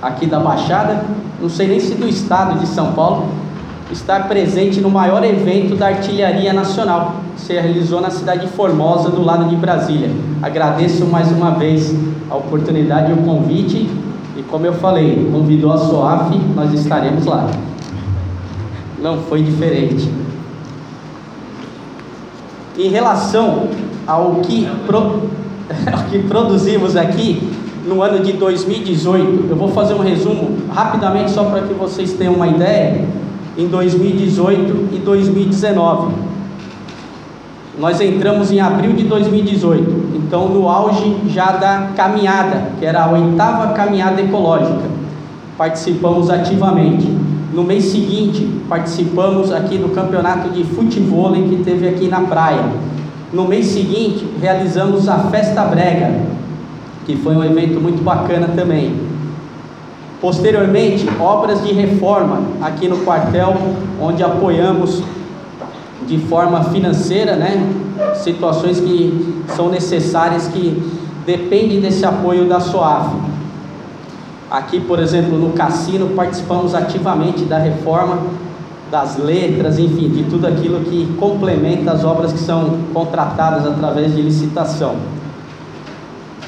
aqui 0.02 0.26
da 0.26 0.40
Baixada, 0.40 1.04
não 1.40 1.50
sei 1.50 1.68
nem 1.68 1.80
se 1.80 1.96
do 1.96 2.08
estado 2.08 2.60
de 2.60 2.68
São 2.68 2.94
Paulo, 2.94 3.28
estar 3.92 4.28
presente 4.28 4.80
no 4.80 4.90
maior 4.90 5.24
evento 5.24 5.76
da 5.76 5.88
artilharia 5.88 6.54
nacional, 6.54 7.16
que 7.36 7.42
se 7.42 7.54
realizou 7.54 8.00
na 8.00 8.10
cidade 8.10 8.48
de 8.48 8.54
Formosa, 8.54 9.10
do 9.10 9.22
lado 9.22 9.46
de 9.50 9.56
Brasília. 9.56 10.10
Agradeço 10.42 11.06
mais 11.06 11.32
uma 11.32 11.52
vez 11.52 11.94
a 12.30 12.36
oportunidade 12.36 13.12
e 13.12 13.14
o 13.14 13.18
convite, 13.18 13.90
e 14.38 14.44
como 14.44 14.66
eu 14.66 14.74
falei, 14.74 15.30
convidou 15.32 15.74
a 15.74 15.78
SOAF, 15.78 16.38
nós 16.56 16.74
estaremos 16.74 17.26
lá. 17.26 17.50
Não 19.02 19.18
foi 19.18 19.42
diferente. 19.44 20.10
Em 22.78 22.90
relação 22.90 23.68
ao 24.08 24.36
que, 24.36 24.68
pro, 24.86 24.98
ao 25.92 26.04
que 26.10 26.20
produzimos 26.20 26.96
aqui 26.96 27.52
no 27.86 28.02
ano 28.02 28.24
de 28.24 28.34
2018, 28.34 29.48
eu 29.50 29.56
vou 29.56 29.70
fazer 29.70 29.94
um 29.96 30.00
resumo 30.00 30.58
rapidamente 30.74 31.32
só 31.32 31.44
para 31.46 31.62
que 31.62 31.74
vocês 31.74 32.14
tenham 32.14 32.36
uma 32.36 32.48
ideia 32.48 33.06
em 33.58 33.68
2018 33.68 34.96
e 34.96 34.98
2019. 35.00 36.14
Nós 37.80 38.00
entramos 38.00 38.52
em 38.52 38.60
abril 38.60 38.94
de 38.94 39.04
2018, 39.04 40.12
então 40.16 40.50
no 40.50 40.70
auge 40.70 41.16
já 41.30 41.52
da 41.54 41.90
caminhada, 41.96 42.72
que 42.80 42.86
era 42.86 43.06
a 43.06 43.12
oitava 43.12 43.74
caminhada 43.74 44.22
ecológica. 44.22 44.90
Participamos 45.58 46.30
ativamente. 46.30 47.08
No 47.54 47.64
mês 47.64 47.86
seguinte, 47.86 48.48
participamos 48.70 49.52
aqui 49.52 49.78
do 49.78 49.90
campeonato 49.90 50.50
de 50.50 50.64
futebol 50.64 51.34
que 51.34 51.62
teve 51.66 51.88
aqui 51.88 52.08
na 52.08 52.22
praia. 52.22 52.64
No 53.34 53.46
mês 53.46 53.66
seguinte, 53.68 54.26
realizamos 54.40 55.10
a 55.10 55.18
Festa 55.18 55.64
Brega, 55.64 56.22
que 57.06 57.16
foi 57.18 57.36
um 57.36 57.44
evento 57.44 57.82
muito 57.82 58.04
bacana 58.04 58.48
também. 58.56 59.11
Posteriormente, 60.22 61.10
obras 61.20 61.64
de 61.64 61.74
reforma 61.74 62.44
aqui 62.62 62.88
no 62.88 62.98
quartel, 62.98 63.56
onde 64.00 64.24
apoiamos 64.24 65.02
de 66.06 66.20
forma 66.20 66.64
financeira, 66.66 67.36
né, 67.36 67.68
situações 68.16 68.80
que 68.80 69.44
são 69.56 69.70
necessárias 69.70 70.48
que 70.48 71.02
dependem 71.26 71.82
desse 71.82 72.06
apoio 72.06 72.48
da 72.48 72.60
SOAF. 72.60 73.16
Aqui, 74.50 74.80
por 74.80 75.00
exemplo, 75.00 75.40
no 75.40 75.54
cassino, 75.54 76.10
participamos 76.10 76.76
ativamente 76.76 77.46
da 77.46 77.58
reforma 77.58 78.20
das 78.92 79.18
letras, 79.18 79.80
enfim, 79.80 80.10
de 80.10 80.24
tudo 80.26 80.46
aquilo 80.46 80.82
que 80.82 81.16
complementa 81.18 81.94
as 81.94 82.04
obras 82.04 82.32
que 82.32 82.40
são 82.40 82.78
contratadas 82.94 83.66
através 83.66 84.14
de 84.14 84.22
licitação. 84.22 84.98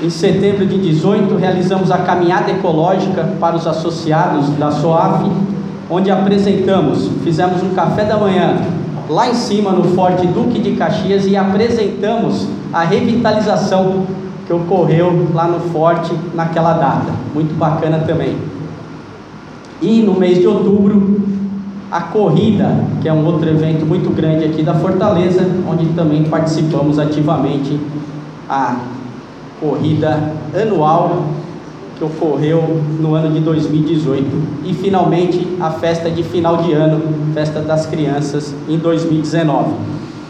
Em 0.03 0.09
setembro 0.09 0.65
de 0.65 0.77
18, 0.77 1.37
realizamos 1.37 1.89
a 1.89 1.99
caminhada 1.99 2.51
ecológica 2.51 3.23
para 3.39 3.55
os 3.55 3.65
associados 3.65 4.49
da 4.57 4.69
SOAF, 4.69 5.31
onde 5.89 6.11
apresentamos, 6.11 7.07
fizemos 7.23 7.63
um 7.63 7.69
café 7.69 8.03
da 8.03 8.17
manhã 8.17 8.57
lá 9.09 9.29
em 9.29 9.33
cima 9.33 9.71
no 9.71 9.85
Forte 9.95 10.27
Duque 10.27 10.59
de 10.59 10.71
Caxias 10.71 11.25
e 11.25 11.37
apresentamos 11.37 12.45
a 12.73 12.83
revitalização 12.83 14.05
que 14.45 14.51
ocorreu 14.51 15.29
lá 15.33 15.47
no 15.47 15.61
Forte 15.71 16.13
naquela 16.33 16.73
data. 16.73 17.13
Muito 17.33 17.57
bacana 17.57 17.99
também. 17.99 18.35
E 19.81 20.01
no 20.01 20.19
mês 20.19 20.37
de 20.37 20.47
outubro, 20.47 21.21
a 21.89 22.01
corrida, 22.01 22.75
que 23.01 23.07
é 23.07 23.13
um 23.13 23.25
outro 23.25 23.49
evento 23.49 23.85
muito 23.85 24.13
grande 24.13 24.43
aqui 24.43 24.63
da 24.63 24.73
Fortaleza, 24.73 25.47
onde 25.65 25.85
também 25.93 26.25
participamos 26.25 26.99
ativamente 26.99 27.79
a 28.49 28.75
corrida 29.63 30.33
anual 30.53 31.23
que 31.97 32.03
ocorreu 32.03 32.81
no 32.99 33.15
ano 33.15 33.31
de 33.31 33.39
2018 33.39 34.27
e 34.65 34.73
finalmente 34.73 35.47
a 35.61 35.71
festa 35.71 36.11
de 36.11 36.21
final 36.21 36.57
de 36.57 36.73
ano, 36.73 37.01
festa 37.33 37.61
das 37.61 37.85
crianças 37.85 38.53
em 38.67 38.77
2019. 38.77 39.71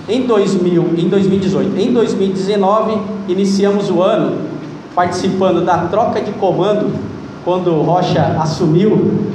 Em 0.08 0.28
2000, 0.28 0.89
em 0.98 1.10
2018, 1.10 1.80
em 1.80 1.93
2019 1.93 2.98
iniciamos 3.28 3.89
o 3.89 4.04
ano 4.04 4.38
participando 4.93 5.65
da 5.65 5.78
troca 5.88 6.22
de 6.22 6.32
comando 6.34 6.93
quando 7.43 7.82
Rocha 7.82 8.38
assumiu 8.39 9.32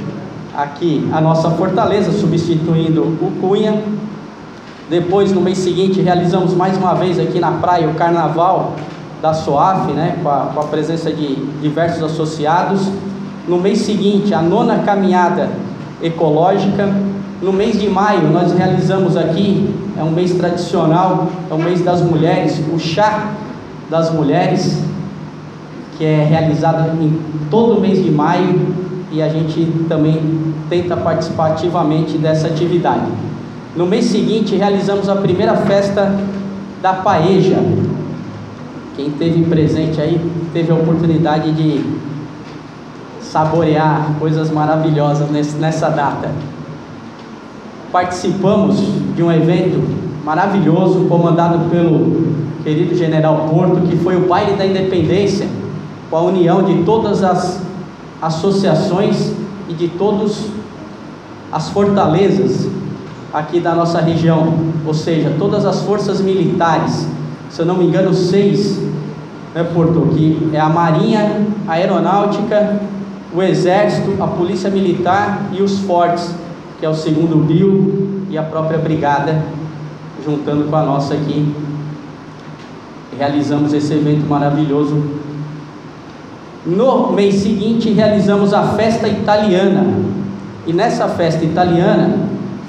aqui 0.55 1.07
a 1.11 1.19
nossa 1.19 1.49
fortaleza, 1.51 2.11
substituindo 2.11 3.01
o 3.01 3.31
Cunha. 3.41 3.81
Depois, 4.89 5.31
no 5.31 5.41
mês 5.41 5.57
seguinte, 5.59 6.01
realizamos 6.01 6.53
mais 6.53 6.77
uma 6.77 6.93
vez 6.95 7.19
aqui 7.19 7.39
na 7.39 7.51
praia 7.51 7.87
o 7.87 7.93
carnaval 7.93 8.75
da 9.21 9.33
SOAF, 9.33 9.91
né, 9.91 10.17
com 10.23 10.29
a, 10.29 10.51
com 10.53 10.59
a 10.59 10.63
presença 10.65 11.11
de 11.11 11.35
diversos 11.61 12.03
associados. 12.03 12.89
No 13.47 13.57
mês 13.57 13.79
seguinte, 13.79 14.33
a 14.33 14.41
nona 14.41 14.79
caminhada 14.79 15.49
ecológica. 16.01 16.87
No 17.41 17.53
mês 17.53 17.79
de 17.79 17.89
maio, 17.89 18.29
nós 18.29 18.51
realizamos 18.51 19.15
aqui, 19.15 19.73
é 19.97 20.03
um 20.03 20.11
mês 20.11 20.33
tradicional, 20.33 21.29
é 21.49 21.53
o 21.53 21.57
mês 21.57 21.81
das 21.81 22.01
mulheres, 22.01 22.61
o 22.73 22.77
chá 22.77 23.31
das 23.89 24.13
mulheres, 24.13 24.81
que 25.97 26.03
é 26.03 26.23
realizado 26.23 27.01
em 27.01 27.19
todo 27.49 27.79
mês 27.79 28.03
de 28.03 28.11
maio 28.11 28.75
e 29.11 29.21
a 29.21 29.29
gente 29.29 29.85
também 29.87 30.53
tenta 30.69 30.95
participar 30.95 31.51
ativamente 31.51 32.17
dessa 32.17 32.47
atividade. 32.47 33.07
No 33.75 33.85
mês 33.85 34.05
seguinte, 34.05 34.55
realizamos 34.55 35.09
a 35.09 35.15
primeira 35.15 35.55
festa 35.55 36.13
da 36.81 36.93
paeja, 36.93 37.57
quem 38.99 39.11
teve 39.11 39.45
presente 39.45 40.01
aí 40.01 40.19
teve 40.51 40.69
a 40.73 40.75
oportunidade 40.75 41.53
de 41.53 41.85
saborear 43.21 44.15
coisas 44.19 44.51
maravilhosas 44.51 45.29
nessa 45.57 45.89
data. 45.89 46.29
Participamos 47.93 48.75
de 49.15 49.23
um 49.23 49.31
evento 49.31 49.81
maravilhoso 50.25 51.05
comandado 51.05 51.69
pelo 51.69 52.27
querido 52.61 52.93
General 52.93 53.47
Porto, 53.49 53.87
que 53.87 53.95
foi 53.95 54.17
o 54.17 54.27
baile 54.27 54.57
da 54.57 54.65
independência, 54.65 55.47
com 56.09 56.17
a 56.17 56.21
união 56.21 56.63
de 56.63 56.83
todas 56.83 57.23
as 57.23 57.61
associações 58.21 59.31
e 59.69 59.73
de 59.73 59.87
todas 59.87 60.45
as 61.53 61.69
fortalezas 61.69 62.67
aqui 63.33 63.61
da 63.61 63.73
nossa 63.73 64.01
região, 64.01 64.55
ou 64.85 64.93
seja, 64.93 65.33
todas 65.39 65.65
as 65.65 65.83
forças 65.83 66.19
militares, 66.19 67.07
se 67.49 67.61
eu 67.61 67.65
não 67.65 67.77
me 67.77 67.85
engano, 67.85 68.13
seis 68.13 68.79
né, 69.53 69.63
Porto, 69.73 70.09
que 70.13 70.49
é 70.53 70.59
a 70.59 70.69
Marinha, 70.69 71.47
a 71.67 71.73
Aeronáutica, 71.73 72.79
o 73.33 73.41
Exército, 73.41 74.21
a 74.21 74.27
Polícia 74.27 74.69
Militar 74.69 75.49
e 75.51 75.61
os 75.61 75.79
Fortes, 75.79 76.33
que 76.79 76.85
é 76.85 76.89
o 76.89 76.93
segundo 76.93 77.45
Bio 77.45 78.25
e 78.29 78.37
a 78.37 78.43
própria 78.43 78.77
Brigada, 78.77 79.43
juntando 80.23 80.65
com 80.65 80.75
a 80.75 80.83
nossa 80.83 81.13
aqui. 81.13 81.53
Realizamos 83.17 83.73
esse 83.73 83.93
evento 83.93 84.27
maravilhoso. 84.27 85.03
No 86.65 87.11
mês 87.11 87.35
seguinte, 87.35 87.91
realizamos 87.91 88.53
a 88.53 88.63
festa 88.73 89.07
italiana. 89.07 89.85
E 90.67 90.73
nessa 90.73 91.07
festa 91.07 91.43
italiana 91.43 92.17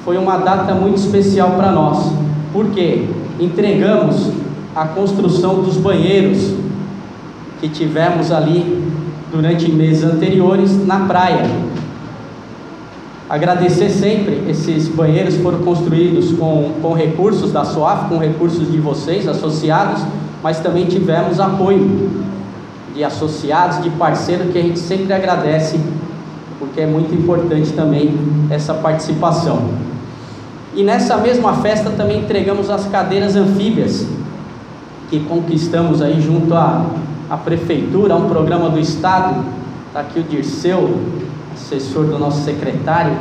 foi 0.04 0.16
uma 0.16 0.38
data 0.38 0.74
muito 0.74 0.96
especial 0.96 1.50
para 1.50 1.70
nós, 1.70 2.10
porque 2.52 3.06
entregamos 3.38 4.30
a 4.74 4.86
construção 4.86 5.62
dos 5.62 5.76
banheiros 5.76 6.54
que 7.60 7.68
tivemos 7.68 8.30
ali 8.30 8.82
durante 9.30 9.70
meses 9.70 10.04
anteriores 10.04 10.86
na 10.86 11.00
praia. 11.00 11.44
Agradecer 13.28 13.90
sempre, 13.90 14.42
esses 14.48 14.88
banheiros 14.88 15.36
foram 15.36 15.60
construídos 15.60 16.32
com, 16.32 16.72
com 16.82 16.92
recursos 16.94 17.52
da 17.52 17.64
SOAF, 17.64 18.08
com 18.08 18.18
recursos 18.18 18.70
de 18.70 18.78
vocês, 18.78 19.28
associados, 19.28 20.02
mas 20.42 20.58
também 20.58 20.86
tivemos 20.86 21.38
apoio 21.38 22.10
de 22.94 23.04
associados, 23.04 23.82
de 23.82 23.90
parceiros, 23.90 24.50
que 24.50 24.58
a 24.58 24.62
gente 24.62 24.80
sempre 24.80 25.12
agradece, 25.12 25.78
porque 26.58 26.80
é 26.80 26.86
muito 26.86 27.14
importante 27.14 27.72
também 27.72 28.18
essa 28.50 28.74
participação. 28.74 29.62
E 30.74 30.82
nessa 30.82 31.16
mesma 31.16 31.54
festa 31.54 31.90
também 31.90 32.20
entregamos 32.20 32.68
as 32.68 32.86
cadeiras 32.86 33.36
anfíbias, 33.36 34.06
que 35.10 35.20
conquistamos 35.20 36.00
aí 36.00 36.20
junto 36.20 36.54
a 36.54 36.86
a 37.30 37.36
prefeitura, 37.36 38.16
um 38.16 38.28
programa 38.28 38.68
do 38.68 38.80
Estado. 38.80 39.44
Está 39.86 40.00
aqui 40.00 40.18
o 40.18 40.24
Dirceu, 40.24 40.98
assessor 41.54 42.06
do 42.06 42.18
nosso 42.18 42.44
secretário, 42.44 43.16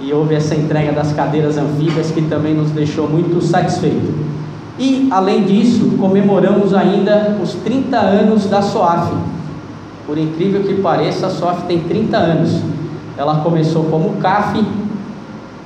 e 0.00 0.10
houve 0.10 0.34
essa 0.34 0.54
entrega 0.54 0.92
das 0.92 1.12
cadeiras 1.12 1.58
anfíbias 1.58 2.10
que 2.10 2.22
também 2.22 2.54
nos 2.54 2.70
deixou 2.70 3.06
muito 3.06 3.42
satisfeito. 3.42 4.14
E, 4.78 5.08
além 5.10 5.44
disso, 5.44 5.96
comemoramos 5.98 6.72
ainda 6.72 7.36
os 7.42 7.52
30 7.52 7.98
anos 7.98 8.46
da 8.46 8.62
SOAF, 8.62 9.12
Por 10.06 10.16
incrível 10.16 10.62
que 10.62 10.80
pareça, 10.80 11.26
a 11.26 11.30
SOF 11.30 11.64
tem 11.64 11.80
30 11.80 12.16
anos. 12.16 12.62
Ela 13.18 13.40
começou 13.42 13.84
como 13.84 14.16
CAF, 14.16 14.64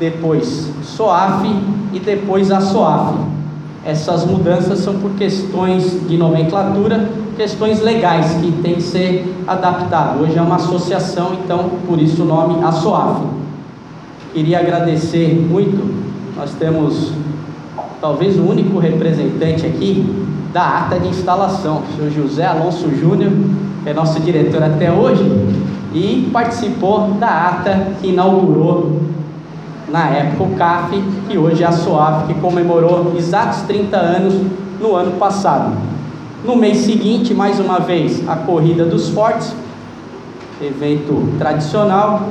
depois 0.01 0.69
SOAF 0.83 1.47
e 1.93 2.01
depois 2.01 2.51
a 2.51 2.61
SOAF. 2.61 3.34
Essas 3.87 4.25
mudanças 4.25 4.79
são 4.79 4.95
por 4.95 5.11
questões 5.11 6.09
de 6.09 6.17
nomenclatura, 6.17 7.07
questões 7.37 7.83
legais 7.83 8.33
que 8.35 8.51
tem 8.63 8.77
que 8.77 8.83
ser 8.83 9.37
adaptado. 9.47 10.23
Hoje 10.23 10.39
é 10.39 10.43
uma 10.43 10.57
associação, 10.57 11.33
então 11.45 11.71
por 11.87 12.01
isso 12.01 12.23
o 12.23 12.25
nome 12.25 12.65
ASOAF. 12.65 13.27
Queria 14.33 14.61
agradecer 14.61 15.35
muito. 15.35 16.05
Nós 16.35 16.53
temos 16.53 17.13
talvez 18.01 18.39
o 18.39 18.43
único 18.43 18.79
representante 18.79 19.67
aqui 19.67 20.05
da 20.53 20.79
ata 20.79 20.99
de 20.99 21.09
instalação, 21.09 21.83
o 21.83 21.97
senhor 21.97 22.11
José 22.11 22.47
Alonso 22.47 22.89
Júnior, 22.97 23.33
é 23.85 23.93
nosso 23.93 24.19
diretor 24.21 24.63
até 24.63 24.91
hoje 24.91 25.25
e 25.93 26.29
participou 26.33 27.13
da 27.21 27.49
ata 27.49 27.89
que 28.01 28.09
inaugurou 28.09 29.01
na 29.95 30.09
época 30.09 30.43
o 30.43 30.57
CAF, 30.57 31.05
que 31.29 31.39
hoje 31.39 31.63
é 31.63 31.67
a 31.67 31.71
SOAF, 31.71 32.27
que 32.27 32.35
comemorou 32.41 33.15
exatos 33.17 33.63
30 33.63 33.97
anos 33.97 34.35
no 34.81 34.97
ano 34.97 35.13
passado. 35.21 35.73
No 36.45 36.57
mês 36.57 36.79
seguinte, 36.79 37.33
mais 37.33 37.61
uma 37.61 37.79
vez, 37.79 38.29
a 38.29 38.35
Corrida 38.35 38.85
dos 38.85 39.11
Fortes, 39.11 39.55
evento 40.61 41.39
tradicional. 41.39 42.29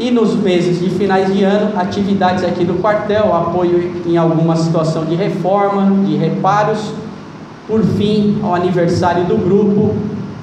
E 0.00 0.10
nos 0.10 0.34
meses 0.34 0.80
de 0.80 0.90
finais 0.90 1.32
de 1.32 1.44
ano, 1.44 1.78
atividades 1.78 2.42
aqui 2.42 2.64
do 2.64 2.82
quartel, 2.82 3.32
apoio 3.32 3.92
em 4.04 4.16
alguma 4.16 4.56
situação 4.56 5.04
de 5.04 5.14
reforma, 5.14 6.04
de 6.04 6.16
reparos, 6.16 6.90
por 7.68 7.84
fim, 7.84 8.40
ao 8.42 8.52
aniversário 8.52 9.24
do 9.26 9.36
grupo 9.36 9.94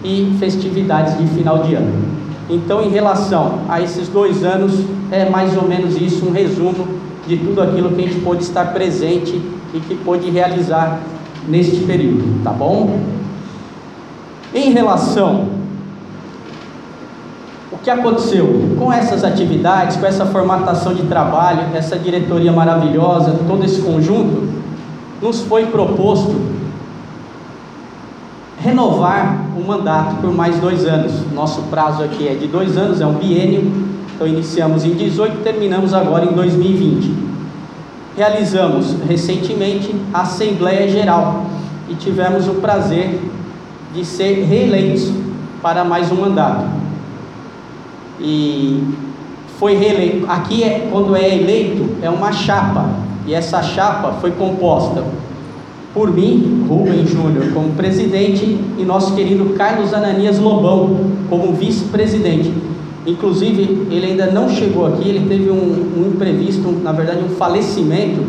e 0.01 0.33
festividades 0.39 1.17
de 1.17 1.27
final 1.27 1.61
de 1.61 1.75
ano. 1.75 2.22
Então, 2.53 2.83
em 2.83 2.89
relação 2.89 3.61
a 3.67 3.81
esses 3.81 4.07
dois 4.07 4.43
anos, 4.43 4.73
é 5.11 5.27
mais 5.27 5.57
ou 5.57 5.67
menos 5.67 5.99
isso, 5.99 6.23
um 6.27 6.31
resumo 6.31 6.87
de 7.27 7.37
tudo 7.37 7.61
aquilo 7.61 7.89
que 7.89 8.03
a 8.03 8.07
gente 8.07 8.21
pôde 8.21 8.43
estar 8.43 8.73
presente 8.73 9.41
e 9.73 9.79
que 9.79 9.95
pôde 9.95 10.29
realizar 10.29 10.99
neste 11.47 11.77
período, 11.77 12.43
tá 12.43 12.51
bom? 12.51 12.99
Em 14.53 14.71
relação 14.71 15.47
o 17.71 17.77
que 17.77 17.89
aconteceu 17.89 18.75
com 18.77 18.93
essas 18.93 19.23
atividades, 19.23 19.97
com 19.97 20.05
essa 20.05 20.27
formatação 20.27 20.93
de 20.93 21.03
trabalho, 21.03 21.61
essa 21.73 21.97
diretoria 21.97 22.51
maravilhosa, 22.51 23.35
todo 23.47 23.65
esse 23.65 23.81
conjunto, 23.81 24.47
nos 25.19 25.41
foi 25.41 25.65
proposto 25.65 26.52
renovar 28.63 29.45
o 29.57 29.67
mandato 29.67 30.15
por 30.21 30.33
mais 30.33 30.57
dois 30.57 30.85
anos. 30.85 31.11
Nosso 31.33 31.63
prazo 31.63 32.01
aqui 32.01 32.27
é 32.27 32.33
de 32.33 32.47
dois 32.47 32.77
anos, 32.77 33.01
é 33.01 33.05
um 33.05 33.13
biênio, 33.13 33.69
então 34.15 34.25
iniciamos 34.25 34.85
em 34.85 34.93
18 34.93 35.39
e 35.39 35.43
terminamos 35.43 35.93
agora 35.93 36.25
em 36.25 36.31
2020. 36.31 37.13
Realizamos 38.15 38.95
recentemente 39.07 39.93
a 40.13 40.21
Assembleia 40.21 40.87
Geral 40.87 41.45
e 41.89 41.95
tivemos 41.95 42.47
o 42.47 42.55
prazer 42.55 43.19
de 43.93 44.05
ser 44.05 44.45
reeleitos 44.45 45.11
para 45.61 45.83
mais 45.83 46.11
um 46.11 46.15
mandato. 46.15 46.65
E 48.19 48.81
foi 49.59 49.75
reeleito. 49.75 50.29
Aqui 50.29 50.63
é 50.63 50.87
quando 50.89 51.15
é 51.15 51.35
eleito 51.35 51.97
é 52.01 52.09
uma 52.09 52.31
chapa 52.31 52.89
e 53.25 53.33
essa 53.33 53.61
chapa 53.61 54.13
foi 54.21 54.31
composta 54.31 55.03
por 55.93 56.11
mim, 56.11 56.65
Rubem 56.67 57.05
Júnior, 57.05 57.53
como 57.53 57.69
presidente, 57.73 58.57
e 58.77 58.83
nosso 58.83 59.13
querido 59.13 59.53
Carlos 59.53 59.93
Ananias 59.93 60.39
Lobão, 60.39 61.11
como 61.29 61.53
vice-presidente. 61.53 62.51
Inclusive, 63.05 63.87
ele 63.91 64.07
ainda 64.07 64.27
não 64.27 64.49
chegou 64.49 64.87
aqui, 64.87 65.07
ele 65.07 65.27
teve 65.27 65.51
um, 65.51 65.55
um 65.55 66.11
imprevisto, 66.13 66.67
na 66.83 66.91
verdade, 66.91 67.19
um 67.23 67.35
falecimento 67.35 68.23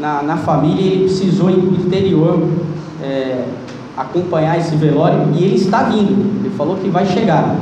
na, 0.00 0.22
na 0.22 0.36
família, 0.36 0.84
ele 0.84 1.04
precisou 1.04 1.50
ir 1.50 1.56
para 1.56 1.82
interior 1.82 2.40
é, 3.02 3.44
acompanhar 3.96 4.56
esse 4.56 4.76
velório, 4.76 5.28
e 5.34 5.42
ele 5.42 5.56
está 5.56 5.84
vindo, 5.84 6.40
ele 6.40 6.54
falou 6.56 6.76
que 6.76 6.88
vai 6.88 7.04
chegar. 7.04 7.56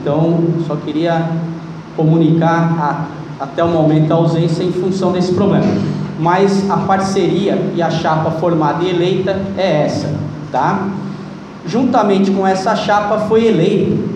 Então, 0.00 0.38
só 0.68 0.76
queria 0.76 1.30
comunicar 1.96 3.08
a, 3.40 3.44
até 3.44 3.64
o 3.64 3.68
momento 3.68 4.12
a 4.12 4.14
ausência 4.14 4.62
em 4.62 4.70
função 4.70 5.10
desse 5.10 5.32
problema 5.32 5.66
mas 6.18 6.70
a 6.70 6.76
parceria 6.78 7.70
e 7.74 7.82
a 7.82 7.90
chapa 7.90 8.30
formada 8.32 8.84
e 8.84 8.90
eleita 8.90 9.40
é 9.56 9.84
essa, 9.84 10.12
tá? 10.50 10.88
Juntamente 11.66 12.30
com 12.30 12.46
essa 12.46 12.74
chapa 12.74 13.18
foi 13.28 13.46
eleito 13.46 14.12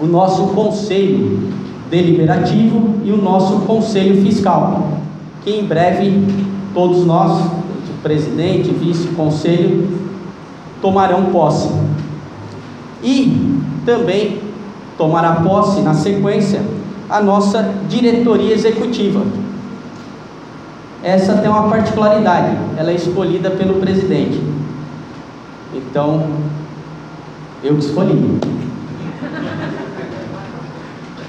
o 0.00 0.06
nosso 0.06 0.48
conselho 0.48 1.52
deliberativo 1.90 2.96
e 3.04 3.12
o 3.12 3.16
nosso 3.16 3.60
conselho 3.60 4.22
fiscal, 4.22 4.88
que 5.42 5.50
em 5.50 5.64
breve 5.64 6.22
todos 6.74 7.04
nós, 7.06 7.50
presidente, 8.02 8.70
vice-conselho, 8.70 9.88
tomarão 10.80 11.26
posse. 11.26 11.70
E 13.02 13.60
também 13.84 14.40
tomará 14.98 15.36
posse 15.36 15.80
na 15.80 15.94
sequência 15.94 16.60
a 17.08 17.20
nossa 17.20 17.74
diretoria 17.88 18.52
executiva, 18.52 19.22
essa 21.06 21.34
tem 21.34 21.48
uma 21.48 21.68
particularidade, 21.68 22.56
ela 22.76 22.90
é 22.90 22.94
escolhida 22.96 23.48
pelo 23.48 23.74
presidente. 23.74 24.42
Então, 25.72 26.26
eu 27.62 27.78
escolhi. 27.78 28.40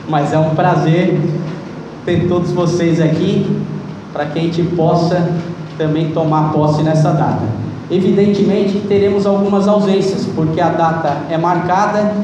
Mas 0.10 0.34
é 0.34 0.40
um 0.40 0.56
prazer 0.56 1.22
ter 2.04 2.28
todos 2.28 2.52
vocês 2.54 3.00
aqui 3.00 3.62
para 4.12 4.26
que 4.26 4.40
a 4.40 4.42
gente 4.42 4.64
possa 4.64 5.32
também 5.78 6.10
tomar 6.10 6.52
posse 6.52 6.82
nessa 6.82 7.12
data. 7.12 7.46
Evidentemente, 7.92 8.80
teremos 8.88 9.28
algumas 9.28 9.68
ausências, 9.68 10.26
porque 10.34 10.60
a 10.60 10.70
data 10.70 11.18
é 11.30 11.38
marcada 11.38 12.16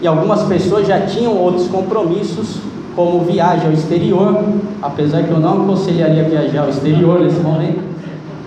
e 0.00 0.06
algumas 0.06 0.44
pessoas 0.44 0.86
já 0.86 1.00
tinham 1.06 1.36
outros 1.36 1.66
compromissos 1.66 2.58
como 2.98 3.20
viagem 3.20 3.68
ao 3.68 3.72
exterior, 3.72 4.44
apesar 4.82 5.22
que 5.22 5.30
eu 5.30 5.38
não 5.38 5.62
aconselharia 5.62 6.24
viajar 6.24 6.62
ao 6.62 6.68
exterior 6.68 7.20
nesse 7.20 7.38
momento, 7.38 7.78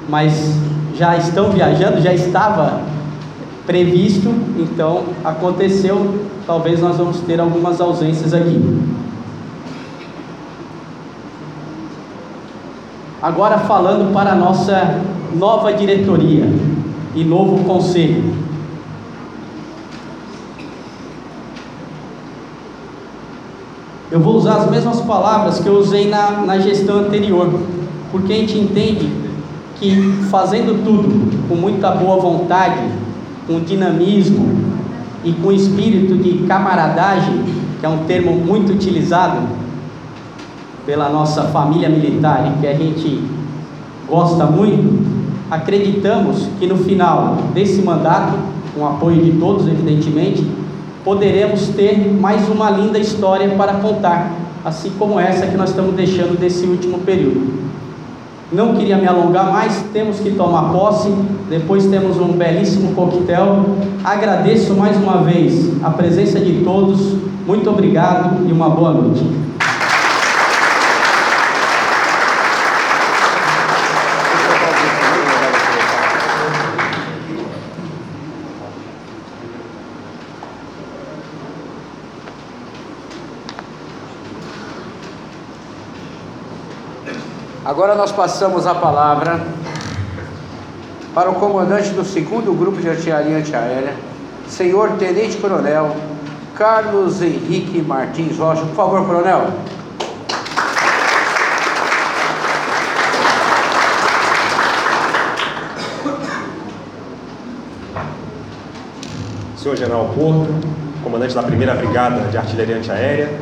mas 0.10 0.58
já 0.94 1.16
estão 1.16 1.52
viajando, 1.52 2.02
já 2.02 2.14
estava 2.14 2.82
previsto, 3.66 4.30
então 4.60 5.04
aconteceu, 5.24 6.26
talvez 6.46 6.82
nós 6.82 6.98
vamos 6.98 7.22
ter 7.22 7.40
algumas 7.40 7.80
ausências 7.80 8.34
aqui. 8.34 8.62
Agora 13.22 13.58
falando 13.60 14.12
para 14.12 14.34
a 14.34 14.36
nossa 14.36 15.00
nova 15.34 15.72
diretoria 15.72 16.52
e 17.16 17.24
novo 17.24 17.64
conselho. 17.64 18.51
Eu 24.12 24.20
vou 24.20 24.36
usar 24.36 24.56
as 24.56 24.70
mesmas 24.70 25.00
palavras 25.00 25.60
que 25.60 25.68
eu 25.68 25.80
usei 25.80 26.10
na, 26.10 26.42
na 26.42 26.60
gestão 26.60 27.00
anterior, 27.00 27.50
porque 28.12 28.34
a 28.34 28.36
gente 28.36 28.58
entende 28.58 29.10
que 29.80 30.12
fazendo 30.30 30.84
tudo 30.84 31.48
com 31.48 31.56
muita 31.56 31.92
boa 31.92 32.18
vontade, 32.18 32.82
com 33.48 33.62
dinamismo 33.62 34.54
e 35.24 35.32
com 35.32 35.50
espírito 35.50 36.18
de 36.18 36.46
camaradagem, 36.46 37.42
que 37.80 37.86
é 37.86 37.90
um 37.90 38.00
termo 38.00 38.34
muito 38.34 38.74
utilizado 38.74 39.48
pela 40.86 41.08
nossa 41.08 41.44
família 41.44 41.88
militar 41.88 42.52
e 42.54 42.60
que 42.60 42.68
a 42.68 42.74
gente 42.74 43.24
gosta 44.10 44.46
muito, 44.46 45.08
acreditamos 45.50 46.50
que 46.60 46.68
no 46.68 46.76
final 46.76 47.38
desse 47.54 47.82
mandato, 47.82 48.38
com 48.76 48.82
o 48.82 48.88
apoio 48.88 49.24
de 49.24 49.32
todos, 49.40 49.68
evidentemente, 49.70 50.46
poderemos 51.04 51.68
ter 51.70 51.98
mais 52.20 52.48
uma 52.48 52.70
linda 52.70 53.00
história 53.00 53.50
para 53.50 53.74
contar, 53.76 54.32
assim 54.64 54.92
como 54.98 55.20
essa 55.20 55.48
que 55.48 55.58
nós 55.58 55.70
estamos 55.70 55.96
deixando 55.96 56.40
desse 56.40 56.66
último 56.66 57.00
período. 57.00 57.62
Não 58.52 58.76
queria 58.76 58.98
me 58.98 59.08
alongar 59.08 59.52
mais, 59.52 59.82
temos 59.94 60.20
que 60.20 60.32
tomar 60.32 60.74
posse, 60.74 61.10
depois 61.50 61.86
temos 61.86 62.18
um 62.18 62.34
belíssimo 62.34 62.94
coquetel. 62.94 63.66
Agradeço 64.04 64.74
mais 64.74 64.98
uma 64.98 65.24
vez 65.24 65.72
a 65.82 65.90
presença 65.90 66.40
de 66.40 66.64
todos, 66.64 67.16
muito 67.48 67.70
obrigado 67.70 68.46
e 68.48 68.52
uma 68.52 68.70
boa 68.70 68.92
noite. 68.92 69.51
Agora 87.82 87.96
nós 87.96 88.12
passamos 88.12 88.68
a 88.68 88.76
palavra 88.76 89.42
para 91.16 91.32
o 91.32 91.34
comandante 91.34 91.90
do 91.90 92.06
segundo 92.06 92.54
grupo 92.54 92.80
de 92.80 92.88
artilharia 92.88 93.38
antiaérea, 93.38 93.96
senhor 94.48 94.92
Tenente 95.00 95.38
Coronel 95.38 95.96
Carlos 96.56 97.24
Henrique 97.24 97.82
Martins 97.82 98.38
Rocha. 98.38 98.62
Por 98.62 98.76
favor, 98.76 99.04
Coronel. 99.08 99.48
Senhor 109.58 109.76
General 109.76 110.06
Porto, 110.14 110.54
comandante 111.04 111.34
da 111.34 111.42
primeira 111.42 111.74
Brigada 111.74 112.30
de 112.30 112.38
Artilharia 112.38 112.78
Antiaérea, 112.78 113.40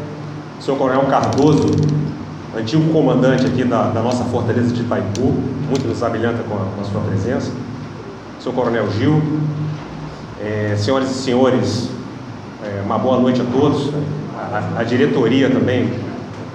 senhor 0.62 0.78
Coronel 0.78 1.08
Cardoso, 1.08 1.99
antigo 2.60 2.92
comandante 2.92 3.46
aqui 3.46 3.64
da, 3.64 3.84
da 3.84 4.02
nossa 4.02 4.24
fortaleza 4.26 4.74
de 4.74 4.82
Itaipu, 4.82 5.34
muito 5.68 5.88
nos 5.88 6.04
abrilhanta 6.04 6.44
com 6.44 6.56
a, 6.56 6.66
com 6.76 6.82
a 6.82 6.84
sua 6.84 7.02
presença, 7.02 7.52
senhor 8.40 8.54
Coronel 8.54 8.92
Gil, 8.92 9.22
é, 10.42 10.76
senhoras 10.78 11.10
e 11.10 11.14
senhores, 11.14 11.90
é, 12.64 12.82
uma 12.84 12.98
boa 12.98 13.20
noite 13.20 13.42
a 13.42 13.46
todos, 13.46 13.92
a, 14.38 14.80
a, 14.80 14.84
diretoria 14.84 15.50
também, 15.50 15.90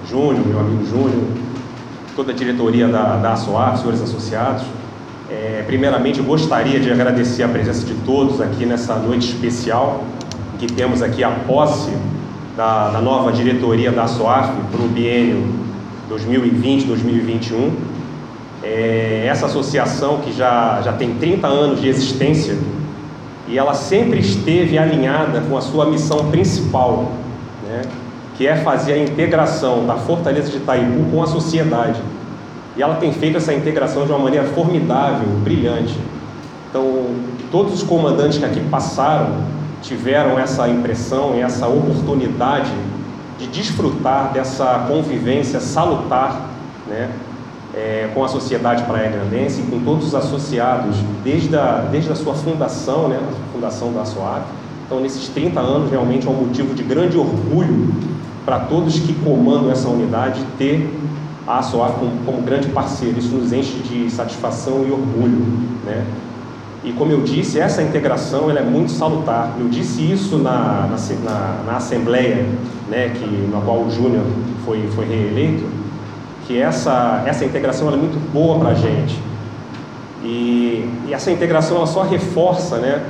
Júnior, 0.07 0.45
meu 0.45 0.59
amigo 0.59 0.85
Júnior, 0.85 1.23
toda 2.15 2.31
a 2.31 2.35
diretoria 2.35 2.87
da, 2.87 3.17
da 3.17 3.33
ASOAR, 3.33 3.77
senhores 3.77 4.01
associados, 4.01 4.63
é, 5.29 5.63
primeiramente, 5.65 6.21
gostaria 6.21 6.79
de 6.79 6.91
agradecer 6.91 7.41
a 7.41 7.47
presença 7.47 7.83
de 7.83 7.95
todos 8.05 8.39
aqui 8.39 8.63
nessa 8.63 8.95
noite 8.95 9.29
especial, 9.29 10.03
que 10.59 10.67
temos 10.67 11.01
aqui 11.01 11.23
a 11.23 11.31
posse 11.31 11.91
da, 12.55 12.91
da 12.91 13.01
nova 13.01 13.31
diretoria 13.31 13.91
da 13.91 14.07
SOAF 14.07 14.51
para 14.71 14.81
o 14.81 14.87
biênio 14.87 15.64
2020-2021. 16.09 17.71
É, 18.63 19.25
essa 19.27 19.45
associação 19.45 20.19
que 20.19 20.31
já, 20.31 20.81
já 20.83 20.93
tem 20.93 21.15
30 21.15 21.47
anos 21.47 21.81
de 21.81 21.87
existência 21.87 22.57
e 23.47 23.57
ela 23.57 23.73
sempre 23.73 24.19
esteve 24.19 24.77
alinhada 24.77 25.41
com 25.41 25.55
a 25.55 25.61
sua 25.61 25.85
missão 25.85 26.31
principal, 26.31 27.11
né, 27.67 27.83
que 28.35 28.47
é 28.47 28.55
fazer 28.55 28.93
a 28.93 28.97
integração 28.97 29.85
da 29.85 29.95
Fortaleza 29.95 30.49
de 30.49 30.57
Itaipu 30.57 31.11
com 31.11 31.21
a 31.21 31.27
sociedade. 31.27 32.01
E 32.75 32.81
ela 32.81 32.95
tem 32.95 33.13
feito 33.13 33.37
essa 33.37 33.53
integração 33.53 34.05
de 34.05 34.11
uma 34.11 34.19
maneira 34.19 34.45
formidável, 34.47 35.27
brilhante. 35.43 35.95
Então, 36.69 37.05
todos 37.51 37.73
os 37.73 37.83
comandantes 37.83 38.37
que 38.37 38.45
aqui 38.45 38.59
passaram 38.69 39.37
tiveram 39.81 40.37
essa 40.37 40.67
impressão 40.67 41.35
e 41.35 41.41
essa 41.41 41.67
oportunidade 41.67 42.71
de 43.45 43.47
desfrutar 43.47 44.31
dessa 44.33 44.85
convivência 44.87 45.59
salutar 45.59 46.49
né, 46.87 47.11
é, 47.73 48.09
com 48.13 48.23
a 48.23 48.27
sociedade 48.27 48.83
praia 48.83 49.09
grandense 49.09 49.61
e 49.61 49.63
com 49.63 49.79
todos 49.79 50.07
os 50.07 50.15
associados, 50.15 50.95
desde 51.23 51.55
a, 51.55 51.87
desde 51.91 52.11
a 52.11 52.15
sua 52.15 52.33
fundação, 52.33 53.07
né, 53.07 53.19
a 53.19 53.53
fundação 53.53 53.91
da 53.93 54.05
SOAP. 54.05 54.43
Então, 54.85 54.99
nesses 54.99 55.27
30 55.29 55.59
anos, 55.59 55.91
realmente 55.91 56.27
é 56.27 56.29
um 56.29 56.35
motivo 56.35 56.73
de 56.73 56.83
grande 56.83 57.17
orgulho 57.17 57.93
para 58.45 58.59
todos 58.59 58.99
que 58.99 59.13
comandam 59.13 59.71
essa 59.71 59.89
unidade 59.89 60.41
ter 60.57 60.87
a 61.47 61.61
SOAP 61.61 61.99
como, 61.99 62.11
como 62.25 62.41
grande 62.41 62.69
parceiro. 62.69 63.17
Isso 63.17 63.35
nos 63.35 63.51
enche 63.51 63.79
de 63.79 64.09
satisfação 64.11 64.85
e 64.87 64.91
orgulho. 64.91 65.45
Né? 65.83 66.05
E 66.85 66.93
como 66.93 67.11
eu 67.11 67.21
disse, 67.21 67.59
essa 67.59 67.81
integração 67.81 68.47
ela 68.47 68.59
é 68.59 68.63
muito 68.63 68.91
salutar. 68.91 69.55
Eu 69.59 69.67
disse 69.67 70.03
isso 70.03 70.37
na, 70.37 70.87
na, 70.87 70.97
na, 71.23 71.63
na 71.65 71.77
Assembleia, 71.77 72.45
né, 72.87 73.09
que, 73.09 73.49
na 73.51 73.59
qual 73.59 73.79
o 73.79 73.89
Júnior 73.89 74.23
foi, 74.63 74.87
foi 74.93 75.05
reeleito, 75.05 75.65
que 76.45 76.61
essa, 76.61 77.23
essa 77.25 77.43
integração 77.43 77.91
é 77.91 77.97
muito 77.97 78.19
boa 78.31 78.59
para 78.59 78.69
a 78.69 78.73
gente. 78.75 79.19
E, 80.23 80.87
e, 81.07 81.09
essa 81.11 81.31
integração 81.31 81.77
ela 81.77 81.87
só 81.87 82.03
reforça 82.03 82.77
né, 82.77 83.03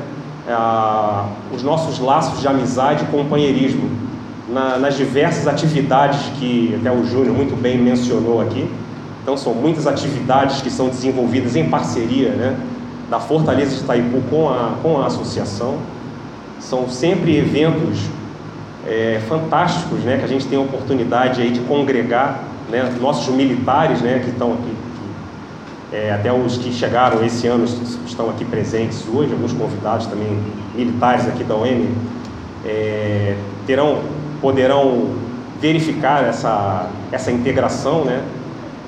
a, 0.47 1.27
os 1.53 1.61
nossos 1.61 1.99
laços 1.99 2.39
de 2.39 2.47
amizade 2.47 3.03
e 3.03 3.07
companheirismo 3.07 3.89
na, 4.49 4.77
nas 4.77 4.95
diversas 4.95 5.47
atividades 5.49 6.21
que 6.39 6.77
até 6.79 6.89
o 6.89 7.05
Júnior 7.05 7.35
muito 7.35 7.61
bem 7.61 7.77
mencionou 7.77 8.39
aqui. 8.39 8.69
Então, 9.21 9.35
são 9.35 9.53
muitas 9.53 9.85
atividades 9.85 10.61
que 10.61 10.69
são 10.69 10.87
desenvolvidas 10.87 11.57
em 11.57 11.67
parceria, 11.67 12.29
né? 12.29 12.55
Da 13.09 13.19
Fortaleza 13.19 13.75
de 13.75 13.83
Itaipu 13.83 14.21
com 14.29 14.49
a, 14.49 14.73
com 14.81 15.01
a 15.01 15.07
associação. 15.07 15.77
São 16.59 16.89
sempre 16.89 17.37
eventos 17.37 17.99
é, 18.85 19.21
fantásticos, 19.27 19.99
né, 19.99 20.17
que 20.17 20.25
a 20.25 20.27
gente 20.27 20.47
tem 20.47 20.57
a 20.57 20.61
oportunidade 20.61 21.41
aí 21.41 21.51
de 21.51 21.59
congregar 21.61 22.43
né, 22.69 22.95
nossos 22.99 23.33
militares 23.33 24.01
né, 24.01 24.21
que 24.23 24.29
estão 24.29 24.53
aqui, 24.53 24.73
é, 25.93 26.11
até 26.11 26.31
os 26.31 26.57
que 26.57 26.71
chegaram 26.71 27.23
esse 27.23 27.47
ano 27.47 27.65
estão 28.05 28.29
aqui 28.29 28.43
presentes 28.43 29.03
hoje, 29.11 29.31
alguns 29.31 29.53
convidados 29.53 30.07
também 30.07 30.39
militares 30.73 31.27
aqui 31.27 31.43
da 31.43 31.55
OM, 31.55 31.87
é, 32.65 33.35
terão, 33.65 34.01
poderão 34.41 35.09
verificar 35.61 36.23
essa, 36.23 36.89
essa 37.11 37.31
integração 37.31 38.03
né, 38.03 38.23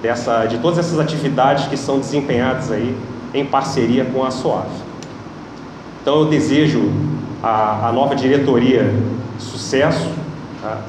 dessa, 0.01 0.45
de 0.45 0.57
todas 0.57 0.79
essas 0.79 0.99
atividades 0.99 1.67
que 1.67 1.77
são 1.77 1.99
desempenhadas 1.99 2.71
aí 2.71 2.95
em 3.39 3.45
parceria 3.45 4.05
com 4.05 4.23
a 4.23 4.31
SOAF. 4.31 4.69
Então 6.01 6.21
eu 6.21 6.25
desejo 6.25 6.91
a 7.43 7.91
nova 7.93 8.15
diretoria 8.15 8.93
sucesso. 9.37 10.09
Tá? 10.61 10.81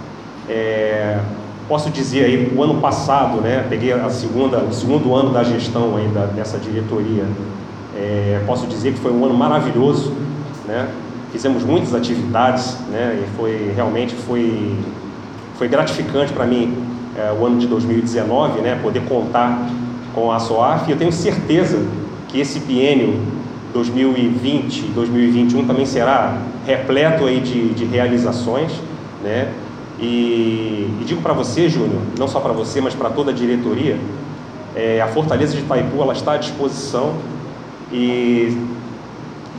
É, 0.48 1.20
posso 1.68 1.90
dizer 1.90 2.24
aí, 2.24 2.52
o 2.56 2.62
ano 2.62 2.80
passado, 2.80 3.40
né, 3.40 3.66
peguei 3.68 3.92
a 3.92 4.08
segunda, 4.08 4.58
o 4.58 4.72
segundo 4.72 5.14
ano 5.14 5.30
da 5.30 5.44
gestão 5.44 5.96
aí 5.96 6.08
da, 6.08 6.24
dessa 6.24 6.58
diretoria, 6.58 7.24
é, 7.94 8.40
posso 8.46 8.66
dizer 8.66 8.94
que 8.94 9.00
foi 9.00 9.12
um 9.12 9.24
ano 9.24 9.34
maravilhoso, 9.34 10.14
né? 10.66 10.88
Fizemos 11.32 11.62
muitas 11.64 11.94
atividades, 11.94 12.78
né? 12.90 13.22
E 13.22 13.36
foi 13.36 13.72
realmente 13.74 14.14
foi 14.14 14.76
foi 15.58 15.68
gratificante 15.68 16.32
para 16.32 16.46
mim 16.46 16.76
é, 17.18 17.32
o 17.32 17.44
ano 17.44 17.58
de 17.58 17.66
2019, 17.66 18.60
né? 18.60 18.78
Poder 18.80 19.02
contar 19.06 19.68
com 20.14 20.30
a 20.30 20.38
SOAF. 20.38 20.88
E 20.88 20.92
eu 20.92 20.96
tenho 20.96 21.12
certeza 21.12 21.84
que 22.28 22.40
esse 22.40 22.60
biênio 22.60 23.20
2020 23.72 24.78
e 24.78 24.82
2021 24.94 25.66
também 25.66 25.86
será 25.86 26.38
repleto 26.66 27.24
aí 27.24 27.40
de, 27.40 27.70
de 27.70 27.84
realizações, 27.84 28.72
né? 29.22 29.48
E, 29.98 30.88
e 31.00 31.04
digo 31.04 31.20
para 31.20 31.32
você, 31.32 31.68
Júnior, 31.68 32.00
não 32.18 32.28
só 32.28 32.38
para 32.38 32.52
você, 32.52 32.80
mas 32.80 32.94
para 32.94 33.10
toda 33.10 33.30
a 33.30 33.34
diretoria, 33.34 33.98
é, 34.76 35.00
a 35.00 35.08
Fortaleza 35.08 35.56
de 35.56 35.62
Itaipu 35.62 36.00
ela 36.00 36.12
está 36.12 36.32
à 36.34 36.36
disposição 36.36 37.14
e 37.90 38.56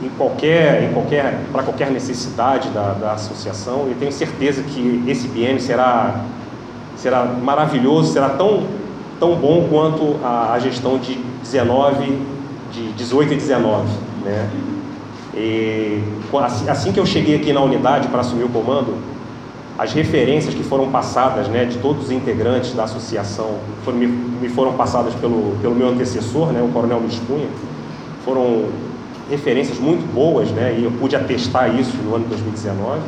em 0.02 0.08
qualquer, 0.16 0.84
em 0.84 0.92
qualquer, 0.94 1.40
para 1.52 1.62
qualquer 1.62 1.90
necessidade 1.90 2.70
da, 2.70 2.94
da 2.94 3.12
associação. 3.12 3.88
E 3.90 3.94
tenho 3.94 4.12
certeza 4.12 4.62
que 4.62 5.04
esse 5.06 5.28
biênio 5.28 5.60
será, 5.60 6.24
será 6.96 7.24
maravilhoso, 7.24 8.12
será 8.12 8.30
tão, 8.30 8.64
tão 9.18 9.34
bom 9.34 9.66
quanto 9.68 10.16
a, 10.24 10.54
a 10.54 10.58
gestão 10.58 10.96
de 10.96 11.18
19 11.42 12.39
de 12.72 12.92
18 12.92 13.32
e 13.32 13.36
19, 13.36 13.88
né? 14.24 14.50
E 15.34 16.02
assim 16.68 16.92
que 16.92 16.98
eu 16.98 17.06
cheguei 17.06 17.36
aqui 17.36 17.52
na 17.52 17.60
unidade 17.60 18.08
para 18.08 18.20
assumir 18.20 18.44
o 18.44 18.48
comando, 18.48 18.96
as 19.78 19.92
referências 19.92 20.54
que 20.54 20.62
foram 20.62 20.90
passadas, 20.90 21.48
né, 21.48 21.64
de 21.64 21.78
todos 21.78 22.04
os 22.04 22.10
integrantes 22.10 22.74
da 22.74 22.84
associação, 22.84 23.54
foram, 23.84 23.98
me, 23.98 24.48
foram 24.50 24.74
passadas 24.74 25.14
pelo, 25.14 25.56
pelo 25.62 25.74
meu 25.74 25.88
antecessor, 25.88 26.52
né, 26.52 26.60
o 26.62 26.68
Coronel 26.68 26.98
Luiz 26.98 27.18
Cunha, 27.26 27.48
foram 28.24 28.66
referências 29.30 29.78
muito 29.78 30.04
boas, 30.12 30.50
né, 30.50 30.76
e 30.78 30.84
eu 30.84 30.90
pude 30.92 31.16
atestar 31.16 31.74
isso 31.78 31.96
no 32.04 32.14
ano 32.14 32.24
de 32.24 32.30
2019. 32.30 33.00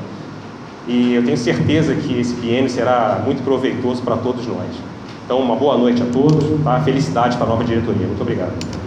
E 0.89 1.15
eu 1.15 1.25
tenho 1.25 1.37
certeza 1.37 1.95
que 1.95 2.19
esse 2.19 2.35
biênio 2.35 2.71
será 2.71 3.23
muito 3.25 3.45
proveitoso 3.45 4.03
para 4.03 4.17
todos 4.17 4.47
nós. 4.47 4.71
Então, 5.25 5.39
uma 5.39 5.55
boa 5.55 5.77
noite 5.77 6.03
a 6.03 6.07
todos, 6.07 6.45
tá? 6.65 6.81
felicidade 6.81 7.37
para 7.37 7.47
a 7.47 7.51
nova 7.51 7.65
diretoria. 7.65 8.07
Muito 8.07 8.21
obrigado. 8.21 8.82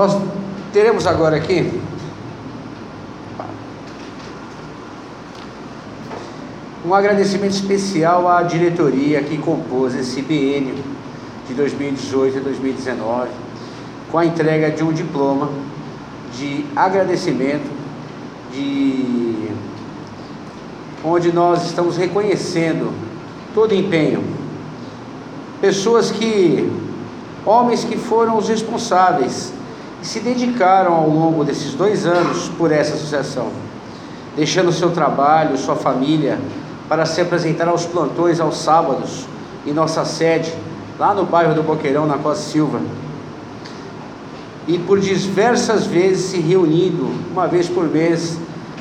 Nós 0.00 0.16
teremos 0.72 1.06
agora 1.06 1.36
aqui 1.36 1.78
um 6.82 6.94
agradecimento 6.94 7.52
especial 7.52 8.26
à 8.26 8.42
diretoria 8.42 9.22
que 9.22 9.36
compôs 9.36 9.94
esse 9.94 10.22
biênio 10.22 10.74
de 11.46 11.52
2018 11.52 12.38
e 12.38 12.40
2019, 12.40 13.28
com 14.10 14.16
a 14.16 14.24
entrega 14.24 14.70
de 14.70 14.82
um 14.82 14.90
diploma 14.90 15.50
de 16.32 16.64
agradecimento, 16.74 17.70
de 18.54 19.50
onde 21.04 21.30
nós 21.30 21.66
estamos 21.66 21.98
reconhecendo 21.98 22.90
todo 23.54 23.72
o 23.72 23.74
empenho. 23.74 24.24
Pessoas 25.60 26.10
que, 26.10 26.72
homens 27.44 27.84
que 27.84 27.98
foram 27.98 28.38
os 28.38 28.48
responsáveis 28.48 29.59
e 30.02 30.06
se 30.06 30.20
dedicaram 30.20 30.94
ao 30.94 31.08
longo 31.08 31.44
desses 31.44 31.74
dois 31.74 32.06
anos 32.06 32.48
por 32.56 32.72
essa 32.72 32.94
associação, 32.94 33.48
deixando 34.36 34.72
seu 34.72 34.90
trabalho, 34.90 35.56
sua 35.58 35.76
família, 35.76 36.38
para 36.88 37.04
se 37.06 37.20
apresentar 37.20 37.68
aos 37.68 37.84
plantões 37.84 38.40
aos 38.40 38.58
sábados 38.58 39.26
em 39.66 39.72
nossa 39.72 40.04
sede, 40.04 40.52
lá 40.98 41.14
no 41.14 41.24
bairro 41.24 41.54
do 41.54 41.62
Boqueirão, 41.62 42.06
na 42.06 42.18
Costa 42.18 42.44
Silva. 42.44 42.80
E 44.66 44.78
por 44.78 45.00
diversas 45.00 45.86
vezes 45.86 46.26
se 46.26 46.40
reunindo, 46.40 47.10
uma 47.30 47.46
vez 47.46 47.68
por 47.68 47.84
mês, 47.84 48.38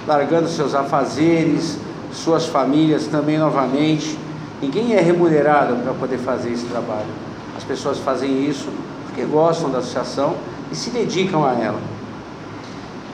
largando 0.07 0.47
seus 0.47 0.73
afazeres, 0.73 1.77
suas 2.13 2.47
famílias 2.47 3.07
também 3.07 3.37
novamente. 3.37 4.17
Ninguém 4.61 4.93
é 4.93 5.01
remunerado 5.01 5.75
para 5.77 5.93
poder 5.93 6.17
fazer 6.17 6.51
esse 6.51 6.65
trabalho. 6.65 7.07
As 7.55 7.63
pessoas 7.63 7.97
fazem 7.99 8.45
isso 8.49 8.67
porque 9.05 9.23
gostam 9.23 9.69
da 9.69 9.79
associação 9.79 10.35
e 10.71 10.75
se 10.75 10.89
dedicam 10.89 11.45
a 11.45 11.53
ela. 11.53 11.79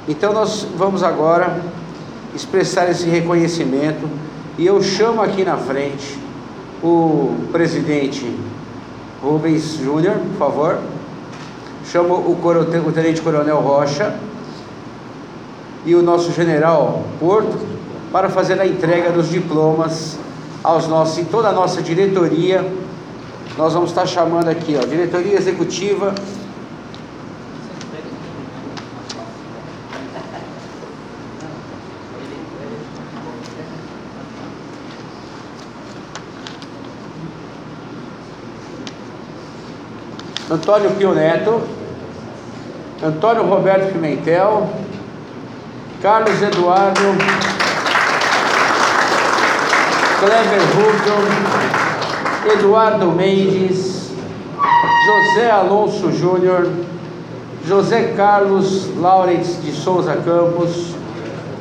Então 0.08 0.34
nós 0.34 0.68
vamos 0.78 1.04
agora 1.04 1.62
expressar 2.36 2.90
esse 2.90 3.08
reconhecimento 3.08 4.08
e 4.58 4.66
eu 4.66 4.82
chamo 4.82 5.22
aqui 5.22 5.44
na 5.44 5.58
frente 5.58 6.20
o 6.84 7.36
presidente 7.52 8.38
Rubens 9.22 9.78
Júnior, 9.78 10.18
por 10.18 10.38
favor. 10.38 10.80
Chamo 11.92 12.16
o, 12.16 12.40
o 12.88 12.92
tenente 12.92 13.22
coronel 13.22 13.60
Rocha 13.60 14.16
e 15.86 15.96
o 15.96 16.02
nosso 16.02 16.32
general 16.32 17.04
Porto 17.20 17.58
para 18.12 18.30
fazer 18.30 18.60
a 18.60 18.68
entrega 18.68 19.12
dos 19.12 19.30
diplomas 19.30 20.18
aos 20.64 20.88
nossos, 20.88 21.20
em 21.20 21.26
toda 21.26 21.50
a 21.50 21.52
nossa 21.52 21.82
diretoria. 21.82 22.66
Nós 23.58 23.74
vamos 23.74 23.90
estar 23.90 24.06
chamando 24.06 24.50
aqui, 24.50 24.78
ó, 24.82 24.86
diretoria 24.86 25.38
executiva 25.38 26.14
Antônio 40.50 40.92
Pio 40.92 41.12
Neto, 41.12 41.60
Antônio 43.04 43.44
Roberto 43.48 43.92
Pimentel, 43.92 44.70
Carlos 46.04 46.40
Eduardo, 46.40 47.02
Kleber 50.20 50.62
Rubio, 50.76 52.54
Eduardo 52.54 53.08
Mendes, 53.08 54.12
José 55.08 55.50
Alonso 55.50 56.12
Júnior, 56.12 56.70
José 57.68 58.14
Carlos 58.16 58.96
Laurens 58.98 59.58
de 59.64 59.72
Souza 59.72 60.16
Campos, 60.18 60.94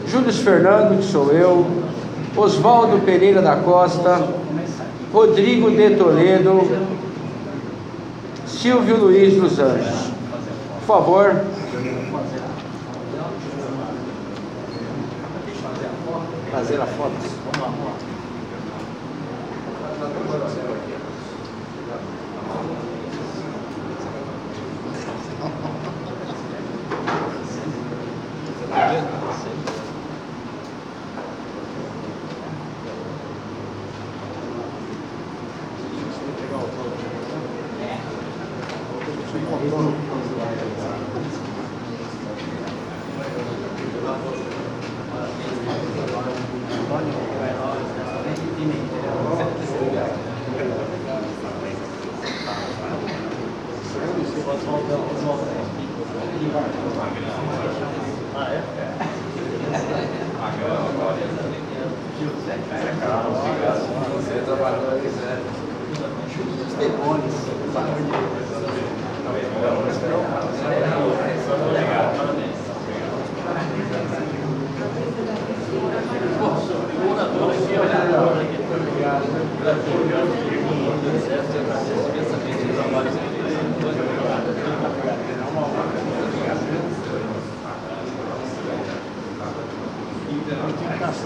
Júlio 0.06 0.30
Fernando, 0.30 0.98
que 0.98 1.04
sou 1.04 1.32
eu, 1.32 1.66
Oswaldo 2.36 3.00
Pereira 3.00 3.40
da 3.40 3.56
Costa, 3.56 4.28
Rodrigo 5.10 5.70
de 5.70 5.96
Toledo, 5.96 6.93
Silvio 8.64 8.96
Luiz 8.96 9.38
dos 9.38 9.58
Anjos. 9.58 10.10
Por 10.78 10.86
favor. 10.86 11.44
Fazer 16.50 16.80
a 16.80 16.86
foto. 16.86 17.12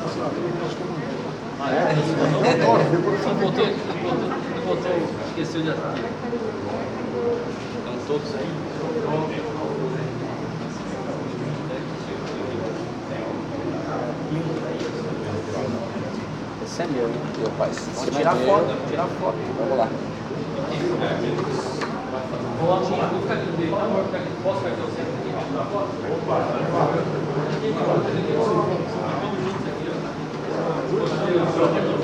É? 0.08 1.94
De 7.92 8.06
todos 8.06 8.34
aí? 8.34 8.48
Esse 16.64 16.82
é 16.82 16.86
meu, 16.86 17.08
né? 17.08 17.14
Meu 17.38 17.50
pai. 17.58 17.70
Vamos 17.94 18.16
tirar 18.16 18.34
foto, 18.34 18.66
vamos 18.66 18.88
tirar 18.88 19.06
foto. 19.06 19.36
Vamos 19.58 19.78
lá. 19.78 19.88
Vamos 22.58 22.70
lá, 22.70 23.06
lá. 28.66 28.97
Obrigado. 31.10 31.97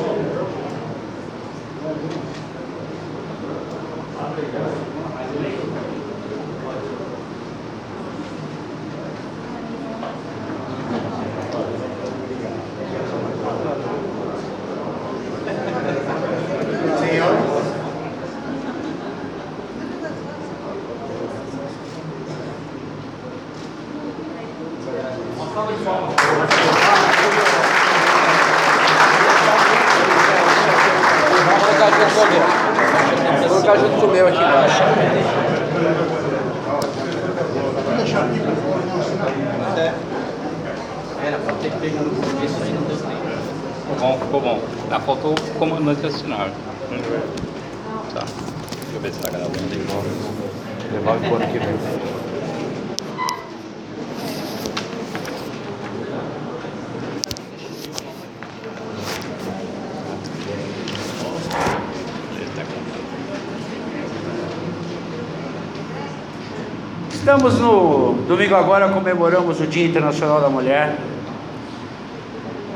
Estamos 67.24 67.58
no 67.58 68.14
domingo 68.28 68.54
agora, 68.54 68.90
comemoramos 68.90 69.58
o 69.58 69.66
Dia 69.66 69.86
Internacional 69.86 70.42
da 70.42 70.50
Mulher. 70.50 70.94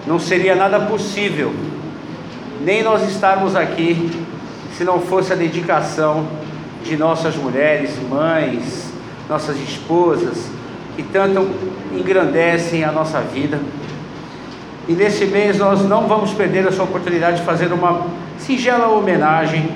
Não 0.07 0.19
seria 0.19 0.57
nada 0.57 0.81
possível, 0.81 1.53
nem 2.63 2.83
nós 2.83 3.07
estarmos 3.09 3.55
aqui, 3.55 4.11
se 4.77 4.85
não 4.85 5.01
fosse 5.01 5.35
a 5.35 5.37
dedicação 5.37 6.27
de 6.83 6.97
nossas 6.97 7.37
mulheres, 7.37 7.88
mães, 7.99 8.93
nossas 9.29 9.57
esposas, 9.61 10.49
que 10.97 11.03
tanto 11.03 11.49
engrandecem 11.93 12.85
a 12.85 12.91
nossa 12.91 13.21
vida. 13.21 13.61
E 14.89 14.93
nesse 14.93 15.27
mês 15.27 15.59
nós 15.59 15.85
não 15.85 16.09
vamos 16.09 16.33
perder 16.33 16.67
essa 16.67 16.83
oportunidade 16.83 17.39
de 17.39 17.43
fazer 17.43 17.73
uma 17.73 18.07
singela 18.39 18.89
homenagem 18.89 19.71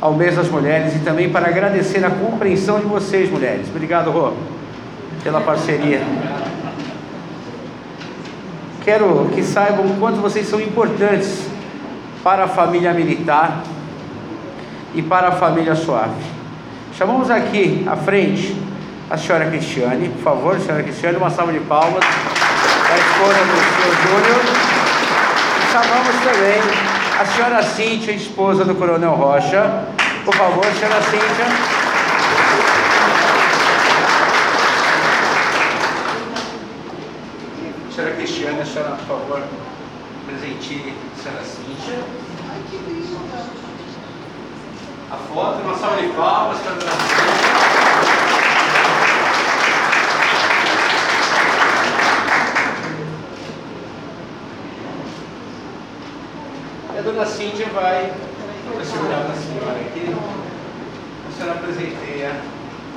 ao 0.00 0.14
mês 0.14 0.36
das 0.36 0.48
mulheres 0.48 0.94
e 0.96 0.98
também 1.00 1.30
para 1.30 1.48
agradecer 1.48 2.04
a 2.04 2.10
compreensão 2.10 2.78
de 2.80 2.86
vocês, 2.86 3.30
mulheres. 3.30 3.68
Obrigado, 3.68 4.10
Rô, 4.10 4.32
pela 5.22 5.40
parceria. 5.40 6.02
Quero 8.84 9.30
que 9.34 9.42
saibam 9.42 9.86
o 9.86 9.96
quanto 9.98 10.20
vocês 10.20 10.46
são 10.46 10.60
importantes 10.60 11.46
para 12.22 12.44
a 12.44 12.48
família 12.48 12.92
militar 12.92 13.62
e 14.94 15.02
para 15.02 15.28
a 15.28 15.32
família 15.32 15.74
Suave. 15.74 16.37
Chamamos 16.98 17.30
aqui 17.30 17.86
à 17.88 17.94
frente 17.94 18.56
a 19.08 19.16
senhora 19.16 19.48
Cristiane, 19.48 20.08
por 20.08 20.20
favor, 20.20 20.58
senhora 20.58 20.82
Cristiane, 20.82 21.16
uma 21.16 21.30
salva 21.30 21.52
de 21.52 21.60
palmas 21.60 22.02
da 22.02 22.98
esposa 22.98 23.38
do 23.38 23.54
senhor 23.54 23.94
Júnior. 24.02 24.40
E 25.60 25.62
chamamos 25.70 26.16
também 26.24 26.60
a 27.20 27.24
senhora 27.24 27.62
Cíntia, 27.62 28.10
esposa 28.10 28.64
do 28.64 28.74
coronel 28.74 29.14
Rocha. 29.14 29.84
Por 30.24 30.34
favor, 30.34 30.64
senhora 30.64 31.00
Cíntia. 31.02 31.46
Senhora 37.94 38.14
Cristiane, 38.16 38.60
a 38.60 38.66
senhora, 38.66 38.90
por 38.96 39.06
favor, 39.06 39.42
presenteie 40.26 40.94
a 41.16 41.22
senhora 41.22 41.44
Cíntia. 41.44 42.02
A 45.10 45.16
foto, 45.16 45.62
uma 45.62 45.74
salva 45.74 46.02
de 46.02 46.08
palmas 46.08 46.58
para. 46.58 46.74
E 56.94 56.98
a 56.98 57.02
dona 57.02 57.24
Cíntia 57.24 57.68
vai, 57.72 58.12
segurar 58.84 59.30
a 59.30 59.34
senhora 59.34 59.80
aqui, 59.80 60.14
a 61.26 61.32
senhora 61.32 61.58
presenteia 61.60 62.42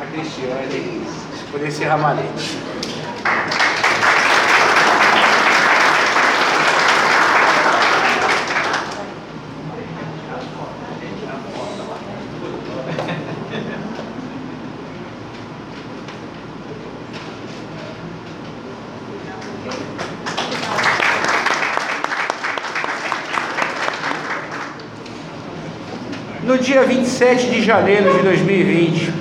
a 0.01 0.05
Cristiane 0.07 1.07
por 1.49 1.65
esse 1.65 1.85
ramalhete. 1.85 2.57
17 27.21 27.51
de 27.51 27.61
janeiro 27.61 28.11
de 28.15 28.23
2020, 28.23 29.13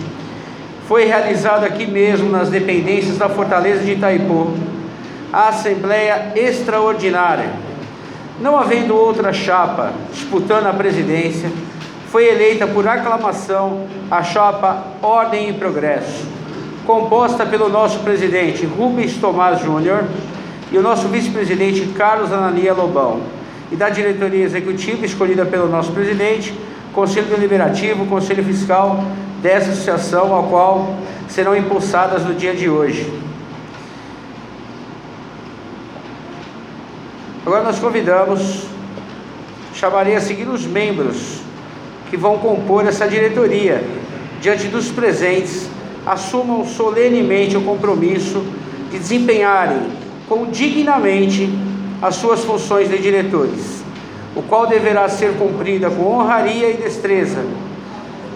foi 0.88 1.04
realizada 1.04 1.66
aqui 1.66 1.86
mesmo, 1.86 2.30
nas 2.30 2.48
dependências 2.48 3.18
da 3.18 3.28
Fortaleza 3.28 3.84
de 3.84 3.92
Itaipu, 3.92 4.54
a 5.30 5.48
Assembleia 5.48 6.32
Extraordinária. 6.34 7.50
Não 8.40 8.58
havendo 8.58 8.96
outra 8.96 9.34
chapa 9.34 9.92
disputando 10.14 10.68
a 10.68 10.72
presidência, 10.72 11.52
foi 12.08 12.26
eleita 12.26 12.66
por 12.66 12.88
aclamação 12.88 13.84
a 14.10 14.22
chapa 14.22 14.82
Ordem 15.02 15.50
e 15.50 15.52
Progresso, 15.52 16.26
composta 16.86 17.44
pelo 17.44 17.68
nosso 17.68 17.98
presidente 17.98 18.64
Rubens 18.64 19.18
Tomás 19.18 19.60
Júnior 19.60 20.04
e 20.72 20.78
o 20.78 20.82
nosso 20.82 21.06
vice-presidente 21.08 21.82
Carlos 21.94 22.32
Anania 22.32 22.72
Lobão, 22.72 23.20
e 23.70 23.76
da 23.76 23.90
diretoria 23.90 24.42
executiva 24.42 25.04
escolhida 25.04 25.44
pelo 25.44 25.68
nosso 25.68 25.92
presidente 25.92 26.54
Conselho 26.94 27.26
Deliberativo, 27.28 28.06
Conselho 28.06 28.44
Fiscal 28.44 29.04
dessa 29.40 29.70
associação, 29.70 30.34
ao 30.34 30.44
qual 30.44 30.96
serão 31.28 31.56
impulsadas 31.56 32.24
no 32.24 32.34
dia 32.34 32.54
de 32.54 32.68
hoje. 32.68 33.10
Agora 37.46 37.62
nós 37.62 37.78
convidamos, 37.78 38.64
chamarei 39.74 40.16
a 40.16 40.20
seguir 40.20 40.48
os 40.48 40.66
membros 40.66 41.40
que 42.10 42.16
vão 42.16 42.38
compor 42.38 42.86
essa 42.86 43.08
diretoria. 43.08 43.82
Diante 44.40 44.66
dos 44.66 44.88
presentes, 44.88 45.68
assumam 46.04 46.66
solenemente 46.66 47.56
o 47.56 47.62
compromisso 47.62 48.44
de 48.90 48.98
desempenharem 48.98 49.80
com 50.28 50.46
dignamente 50.46 51.48
as 52.02 52.16
suas 52.16 52.44
funções 52.44 52.88
de 52.88 52.98
diretores 52.98 53.79
o 54.34 54.42
qual 54.42 54.66
deverá 54.66 55.08
ser 55.08 55.36
cumprida 55.36 55.90
com 55.90 56.04
honraria 56.04 56.70
e 56.70 56.76
destreza. 56.76 57.44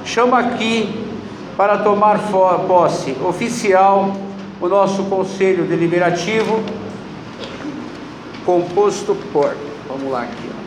Chama 0.05 0.39
aqui 0.39 1.05
para 1.57 1.79
tomar 1.79 2.19
posse 2.67 3.17
oficial 3.25 4.13
o 4.61 4.69
nosso 4.69 5.05
Conselho 5.05 5.65
Deliberativo, 5.65 6.63
composto 8.45 9.15
por. 9.33 9.57
Vamos 9.89 10.11
lá 10.11 10.23
aqui. 10.23 10.51
Ó. 10.51 10.65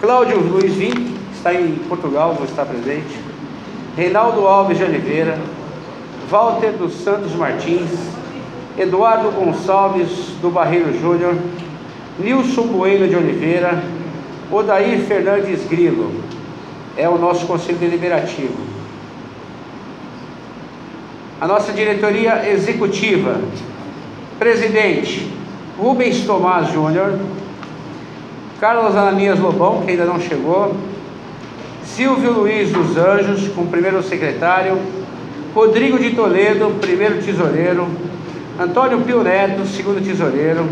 Cláudio 0.00 0.38
Luiz 0.38 0.74
Vim, 0.74 1.16
está 1.34 1.52
em 1.52 1.74
Portugal, 1.88 2.34
vou 2.34 2.44
estar 2.44 2.64
presente. 2.64 3.18
Reinaldo 3.96 4.46
Alves 4.46 4.78
de 4.78 4.84
Oliveira, 4.84 5.38
Walter 6.30 6.72
dos 6.72 6.94
Santos 7.02 7.34
Martins, 7.34 7.90
Eduardo 8.78 9.32
Gonçalves 9.32 10.10
do 10.40 10.50
Barreiro 10.50 10.96
Júnior, 11.00 11.34
Nilson 12.18 12.62
Bueno 12.68 13.08
de 13.08 13.16
Oliveira, 13.16 13.82
Odair 14.52 15.00
Fernandes 15.00 15.66
Grilo, 15.68 16.12
é 16.96 17.08
o 17.08 17.18
nosso 17.18 17.44
Conselho 17.46 17.78
Deliberativo. 17.78 18.56
A 21.40 21.46
nossa 21.46 21.72
diretoria 21.72 22.50
executiva, 22.50 23.40
presidente 24.38 25.28
Rubens 25.76 26.24
Tomás 26.24 26.72
Júnior, 26.72 27.18
Carlos 28.60 28.96
Ananias 28.96 29.38
Lobão, 29.38 29.82
que 29.82 29.92
ainda 29.92 30.04
não 30.04 30.20
chegou, 30.20 30.74
Silvio 31.84 32.32
Luiz 32.32 32.70
dos 32.70 32.96
Anjos, 32.96 33.48
como 33.48 33.68
primeiro 33.68 34.02
secretário, 34.02 34.78
Rodrigo 35.54 35.98
de 35.98 36.10
Toledo, 36.10 36.76
primeiro 36.80 37.22
tesoureiro, 37.22 37.88
Antônio 38.58 39.00
Pio 39.02 39.22
Neto, 39.22 39.64
segundo 39.66 40.04
tesoureiro, 40.04 40.68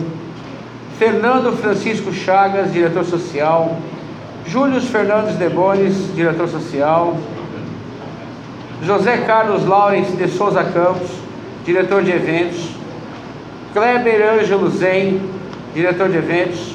Fernando 0.98 1.52
Francisco 1.52 2.12
Chagas, 2.12 2.72
diretor 2.72 3.04
social, 3.04 3.78
Júlio 4.44 4.80
Fernandes 4.80 5.36
Debones, 5.36 5.94
diretor 6.12 6.48
social, 6.48 7.16
José 8.84 9.18
Carlos 9.18 9.64
Laurence 9.64 10.16
de 10.16 10.26
Souza 10.26 10.64
Campos, 10.64 11.10
diretor 11.64 12.02
de 12.02 12.10
eventos, 12.10 12.70
Kleber 13.72 14.40
Ângelo 14.40 14.68
Zen, 14.68 15.20
diretor 15.72 16.08
de 16.08 16.18
eventos, 16.18 16.74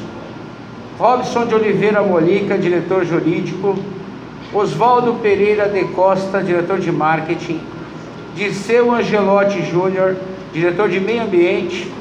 Robson 0.97 1.45
de 1.45 1.55
Oliveira 1.55 2.01
Molica, 2.01 2.57
diretor 2.57 3.03
jurídico, 3.03 3.75
Oswaldo 4.53 5.15
Pereira 5.15 5.67
de 5.67 5.83
Costa, 5.89 6.41
diretor 6.41 6.79
de 6.79 6.89
marketing, 6.89 7.59
Disseu 8.33 8.93
Angelotti 8.95 9.61
Júnior, 9.61 10.15
diretor 10.53 10.89
de 10.89 10.99
meio 10.99 11.23
ambiente, 11.23 11.91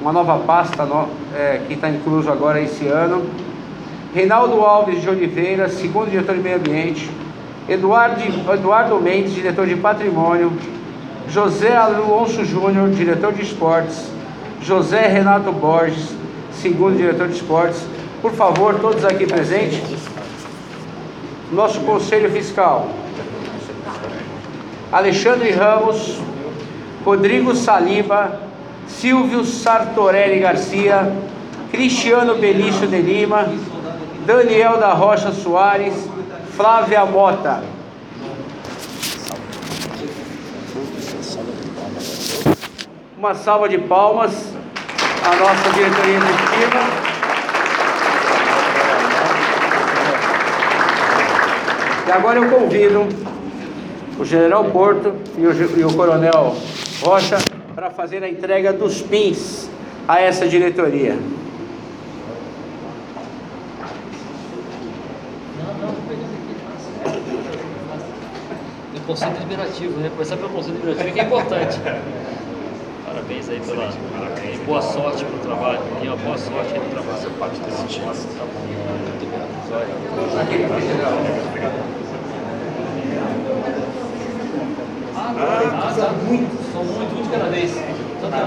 uma 0.00 0.12
nova 0.12 0.38
pasta 0.38 0.84
no, 0.84 1.08
é, 1.34 1.62
que 1.66 1.74
está 1.74 1.88
incluso 1.88 2.30
agora 2.30 2.60
esse 2.60 2.86
ano, 2.86 3.24
Reinaldo 4.14 4.60
Alves 4.60 5.00
de 5.00 5.08
Oliveira, 5.08 5.68
segundo 5.68 6.10
diretor 6.10 6.34
de 6.34 6.42
meio 6.42 6.56
ambiente, 6.56 7.10
Eduardo, 7.68 8.20
Eduardo 8.52 9.00
Mendes, 9.00 9.32
diretor 9.32 9.66
de 9.66 9.76
patrimônio, 9.76 10.52
José 11.32 11.74
Alonso 11.74 12.44
Júnior, 12.44 12.90
diretor 12.90 13.32
de 13.32 13.42
esportes, 13.42 14.10
José 14.62 15.06
Renato 15.06 15.50
Borges, 15.52 16.14
segundo 16.52 16.96
diretor 16.96 17.28
de 17.28 17.34
esportes. 17.34 17.82
Por 18.20 18.32
favor, 18.32 18.78
todos 18.80 19.04
aqui 19.04 19.26
presentes. 19.26 19.82
Nosso 21.52 21.80
Conselho 21.80 22.30
Fiscal. 22.30 22.88
Alexandre 24.92 25.50
Ramos, 25.52 26.18
Rodrigo 27.04 27.54
Saliba, 27.54 28.40
Silvio 28.86 29.44
Sartorelli 29.44 30.40
Garcia, 30.40 31.12
Cristiano 31.70 32.36
Belício 32.36 32.86
de 32.86 33.00
Lima, 33.00 33.48
Daniel 34.26 34.78
da 34.78 34.92
Rocha 34.92 35.32
Soares, 35.32 35.94
Flávia 36.56 37.04
Mota. 37.04 37.62
Uma 43.18 43.34
salva 43.34 43.68
de 43.68 43.78
palmas 43.78 44.32
à 45.24 45.36
nossa 45.36 45.70
diretoria 45.70 46.16
executiva. 46.16 47.12
agora 52.12 52.38
eu 52.38 52.50
convido 52.50 53.08
o 54.18 54.24
General 54.24 54.64
Porto 54.66 55.14
e 55.38 55.46
o, 55.46 55.78
e 55.78 55.84
o 55.84 55.92
Coronel 55.94 56.54
Rocha 57.02 57.36
para 57.74 57.90
fazer 57.90 58.22
a 58.22 58.28
entrega 58.28 58.72
dos 58.72 59.02
PINs 59.02 59.68
a 60.06 60.20
essa 60.20 60.46
diretoria. 60.46 61.18
Conceito 69.06 69.40
liberativo, 69.40 70.00
né? 70.00 70.10
Começar 70.10 70.36
pelo 70.36 70.48
conceito 70.50 70.76
liberativo 70.78 71.12
que 71.12 71.20
é 71.20 71.24
importante. 71.24 71.80
Parabéns 73.04 73.48
aí 73.48 73.60
pela 73.60 73.92
Parabéns. 73.92 74.60
boa 74.60 74.80
sorte 74.80 75.24
pro 75.24 75.38
trabalho. 75.40 75.80
E 76.02 76.06
uma 76.06 76.16
boa 76.16 76.38
sorte 76.38 76.72
aí 76.72 76.78
no 76.78 76.88
trabalho. 76.88 77.18
Essa 77.18 77.30
parte 77.30 77.60
desse 77.60 77.84
time. 77.88 78.06
Tá 78.06 78.12
bom. 78.12 78.60
Muito 78.62 79.26
bom. 79.28 79.42
Ah, 85.24 85.30
ah, 85.38 85.94
tá. 85.94 86.08
Muito. 86.26 86.50
São 86.72 86.82
muito, 86.82 87.14
muito 87.14 87.22
de 87.22 87.30
cada 87.30 87.48
vez. 87.48 87.70
Então 87.70 88.28
tá. 88.28 88.38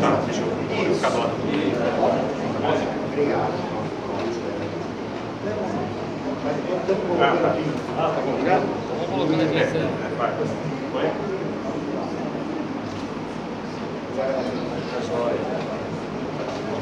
Tá, 0.00 0.20
deixa 0.26 0.40
eu 0.42 0.48
ficar 0.96 1.10
do. 1.10 1.18
Obrigado. 3.12 3.52
Ah, 7.20 7.36
tá. 7.40 7.50
Ah, 7.96 8.12
tá 8.12 8.20
bom. 8.22 8.32
Obrigado. 8.32 8.64
Vamos 8.88 9.06
colocando 9.08 9.42
aqui. 9.42 9.54
Vai. 10.18 10.30
Vai. 15.46 15.63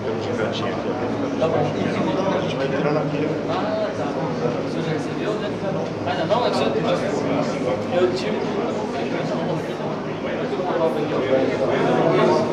Tá 0.02 1.46
bom. 1.46 1.62
A 2.36 2.40
gente 2.40 2.56
vai 2.56 2.66
entrar 2.66 2.92
na 2.92 3.00
pilha. 3.02 3.28
Ah, 3.48 3.88
tá. 3.96 4.04
O 4.04 4.70
senhor 4.70 4.84
já 4.84 4.92
recebeu, 4.92 5.32
né? 5.34 5.48
Ainda 6.06 6.24
não? 6.24 6.44
Eu 6.44 6.50
tive. 6.50 6.76
Eu 7.96 8.06
tive. 8.14 8.38
Olha 10.74 12.51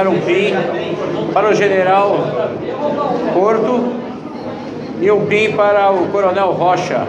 um 0.00 0.20
PIN 0.20 0.54
para 1.32 1.48
o 1.48 1.54
general 1.54 2.16
Porto 3.34 3.92
e 5.00 5.10
um 5.10 5.26
PIN 5.26 5.52
para 5.52 5.90
o 5.90 6.08
coronel 6.08 6.52
Rocha. 6.52 7.06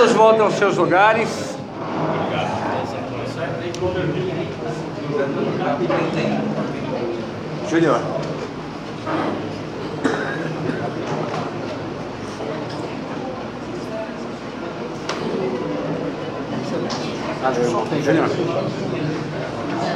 Todos 0.00 0.14
voltam 0.14 0.46
aos 0.46 0.54
seus 0.54 0.78
lugares. 0.78 1.28
Júnior. 7.68 8.00
Júnior. 18.02 18.30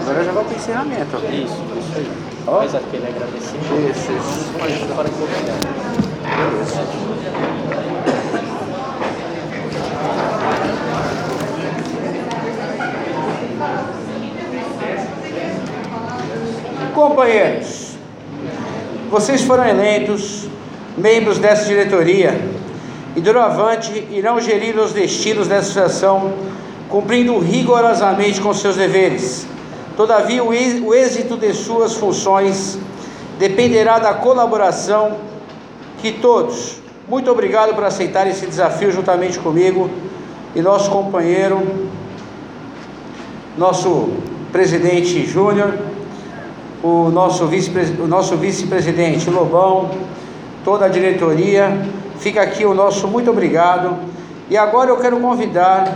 Agora 0.02 0.22
já 0.22 0.32
vai 0.32 0.44
para 0.44 0.52
o 0.52 0.56
encerramento. 0.56 1.16
Isso, 1.16 1.62
isso 1.78 1.96
aí. 1.96 2.10
Faz 2.44 2.74
aquele 2.74 3.06
agradecimento. 3.08 3.90
Isso, 3.90 4.12
isso. 4.12 4.52
Convidar. 4.52 5.54
Companheiros, 16.94 17.96
vocês 19.10 19.42
foram 19.42 19.66
eleitos 19.66 20.48
membros 20.96 21.38
dessa 21.38 21.64
diretoria 21.64 22.40
e 23.16 23.20
doravante 23.20 24.06
irão 24.12 24.40
gerir 24.40 24.78
os 24.78 24.92
destinos 24.92 25.48
dessa 25.48 25.80
associação, 25.80 26.32
cumprindo 26.88 27.36
rigorosamente 27.40 28.40
com 28.40 28.54
seus 28.54 28.76
deveres. 28.76 29.44
Todavia, 29.96 30.44
o 30.44 30.54
êxito 30.54 31.36
de 31.36 31.52
suas 31.52 31.94
funções 31.94 32.78
dependerá 33.40 33.98
da 33.98 34.14
colaboração 34.14 35.16
que 36.00 36.12
todos. 36.12 36.76
Muito 37.08 37.28
obrigado 37.28 37.74
por 37.74 37.82
aceitar 37.82 38.28
esse 38.28 38.46
desafio 38.46 38.92
juntamente 38.92 39.40
comigo 39.40 39.90
e 40.54 40.62
nosso 40.62 40.90
companheiro, 40.92 41.88
nosso 43.58 44.10
presidente 44.52 45.26
Júnior 45.26 45.74
o 46.84 47.10
nosso 47.10 47.46
vice 47.46 47.70
vice-presidente 48.38 49.30
Lobão, 49.30 49.90
toda 50.62 50.84
a 50.84 50.88
diretoria. 50.88 51.80
Fica 52.18 52.42
aqui 52.42 52.66
o 52.66 52.74
nosso 52.74 53.08
muito 53.08 53.30
obrigado. 53.30 53.96
E 54.50 54.56
agora 54.56 54.90
eu 54.90 54.98
quero 54.98 55.18
convidar 55.18 55.90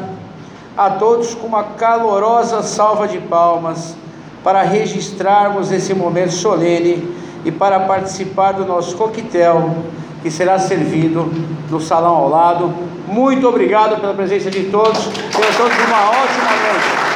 a 0.74 0.89
todos 0.89 1.34
com 1.34 1.47
uma 1.47 1.62
calorosa 1.62 2.62
salva 2.62 3.07
de 3.07 3.18
palmas 3.18 3.95
para 4.43 4.62
registrarmos 4.62 5.70
esse 5.70 5.93
momento 5.93 6.32
solene 6.32 7.07
e 7.45 7.53
para 7.53 7.80
participar 7.80 8.53
do 8.53 8.64
nosso 8.64 8.97
coquetel 8.97 9.76
que 10.22 10.30
será 10.30 10.59
servido 10.59 11.30
no 11.68 11.80
salão 11.82 12.14
ao 12.14 12.30
lado. 12.30 12.72
Muito 13.07 13.47
obrigado 13.47 14.01
pela 14.01 14.14
presença 14.14 14.51
de 14.51 14.64
todos. 14.64 15.05
Tenham 15.07 15.53
todos 15.55 15.76
uma 15.86 16.11
ótima 16.11 16.51
noite. 16.51 17.07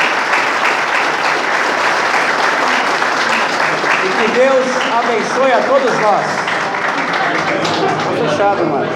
Que 4.22 4.30
Deus 4.38 4.66
abençoe 4.92 5.52
a 5.52 5.60
todos 5.62 5.98
nós. 6.00 6.26
Fechado, 8.20 8.64
mano. 8.66 8.86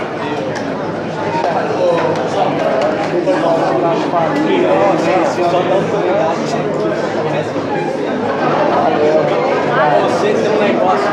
Você 10.07 10.33
tem 10.33 10.49
um 10.49 10.59
negócio 10.61 11.11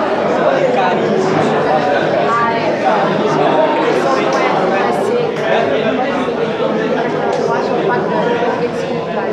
desculpa. 8.72 9.24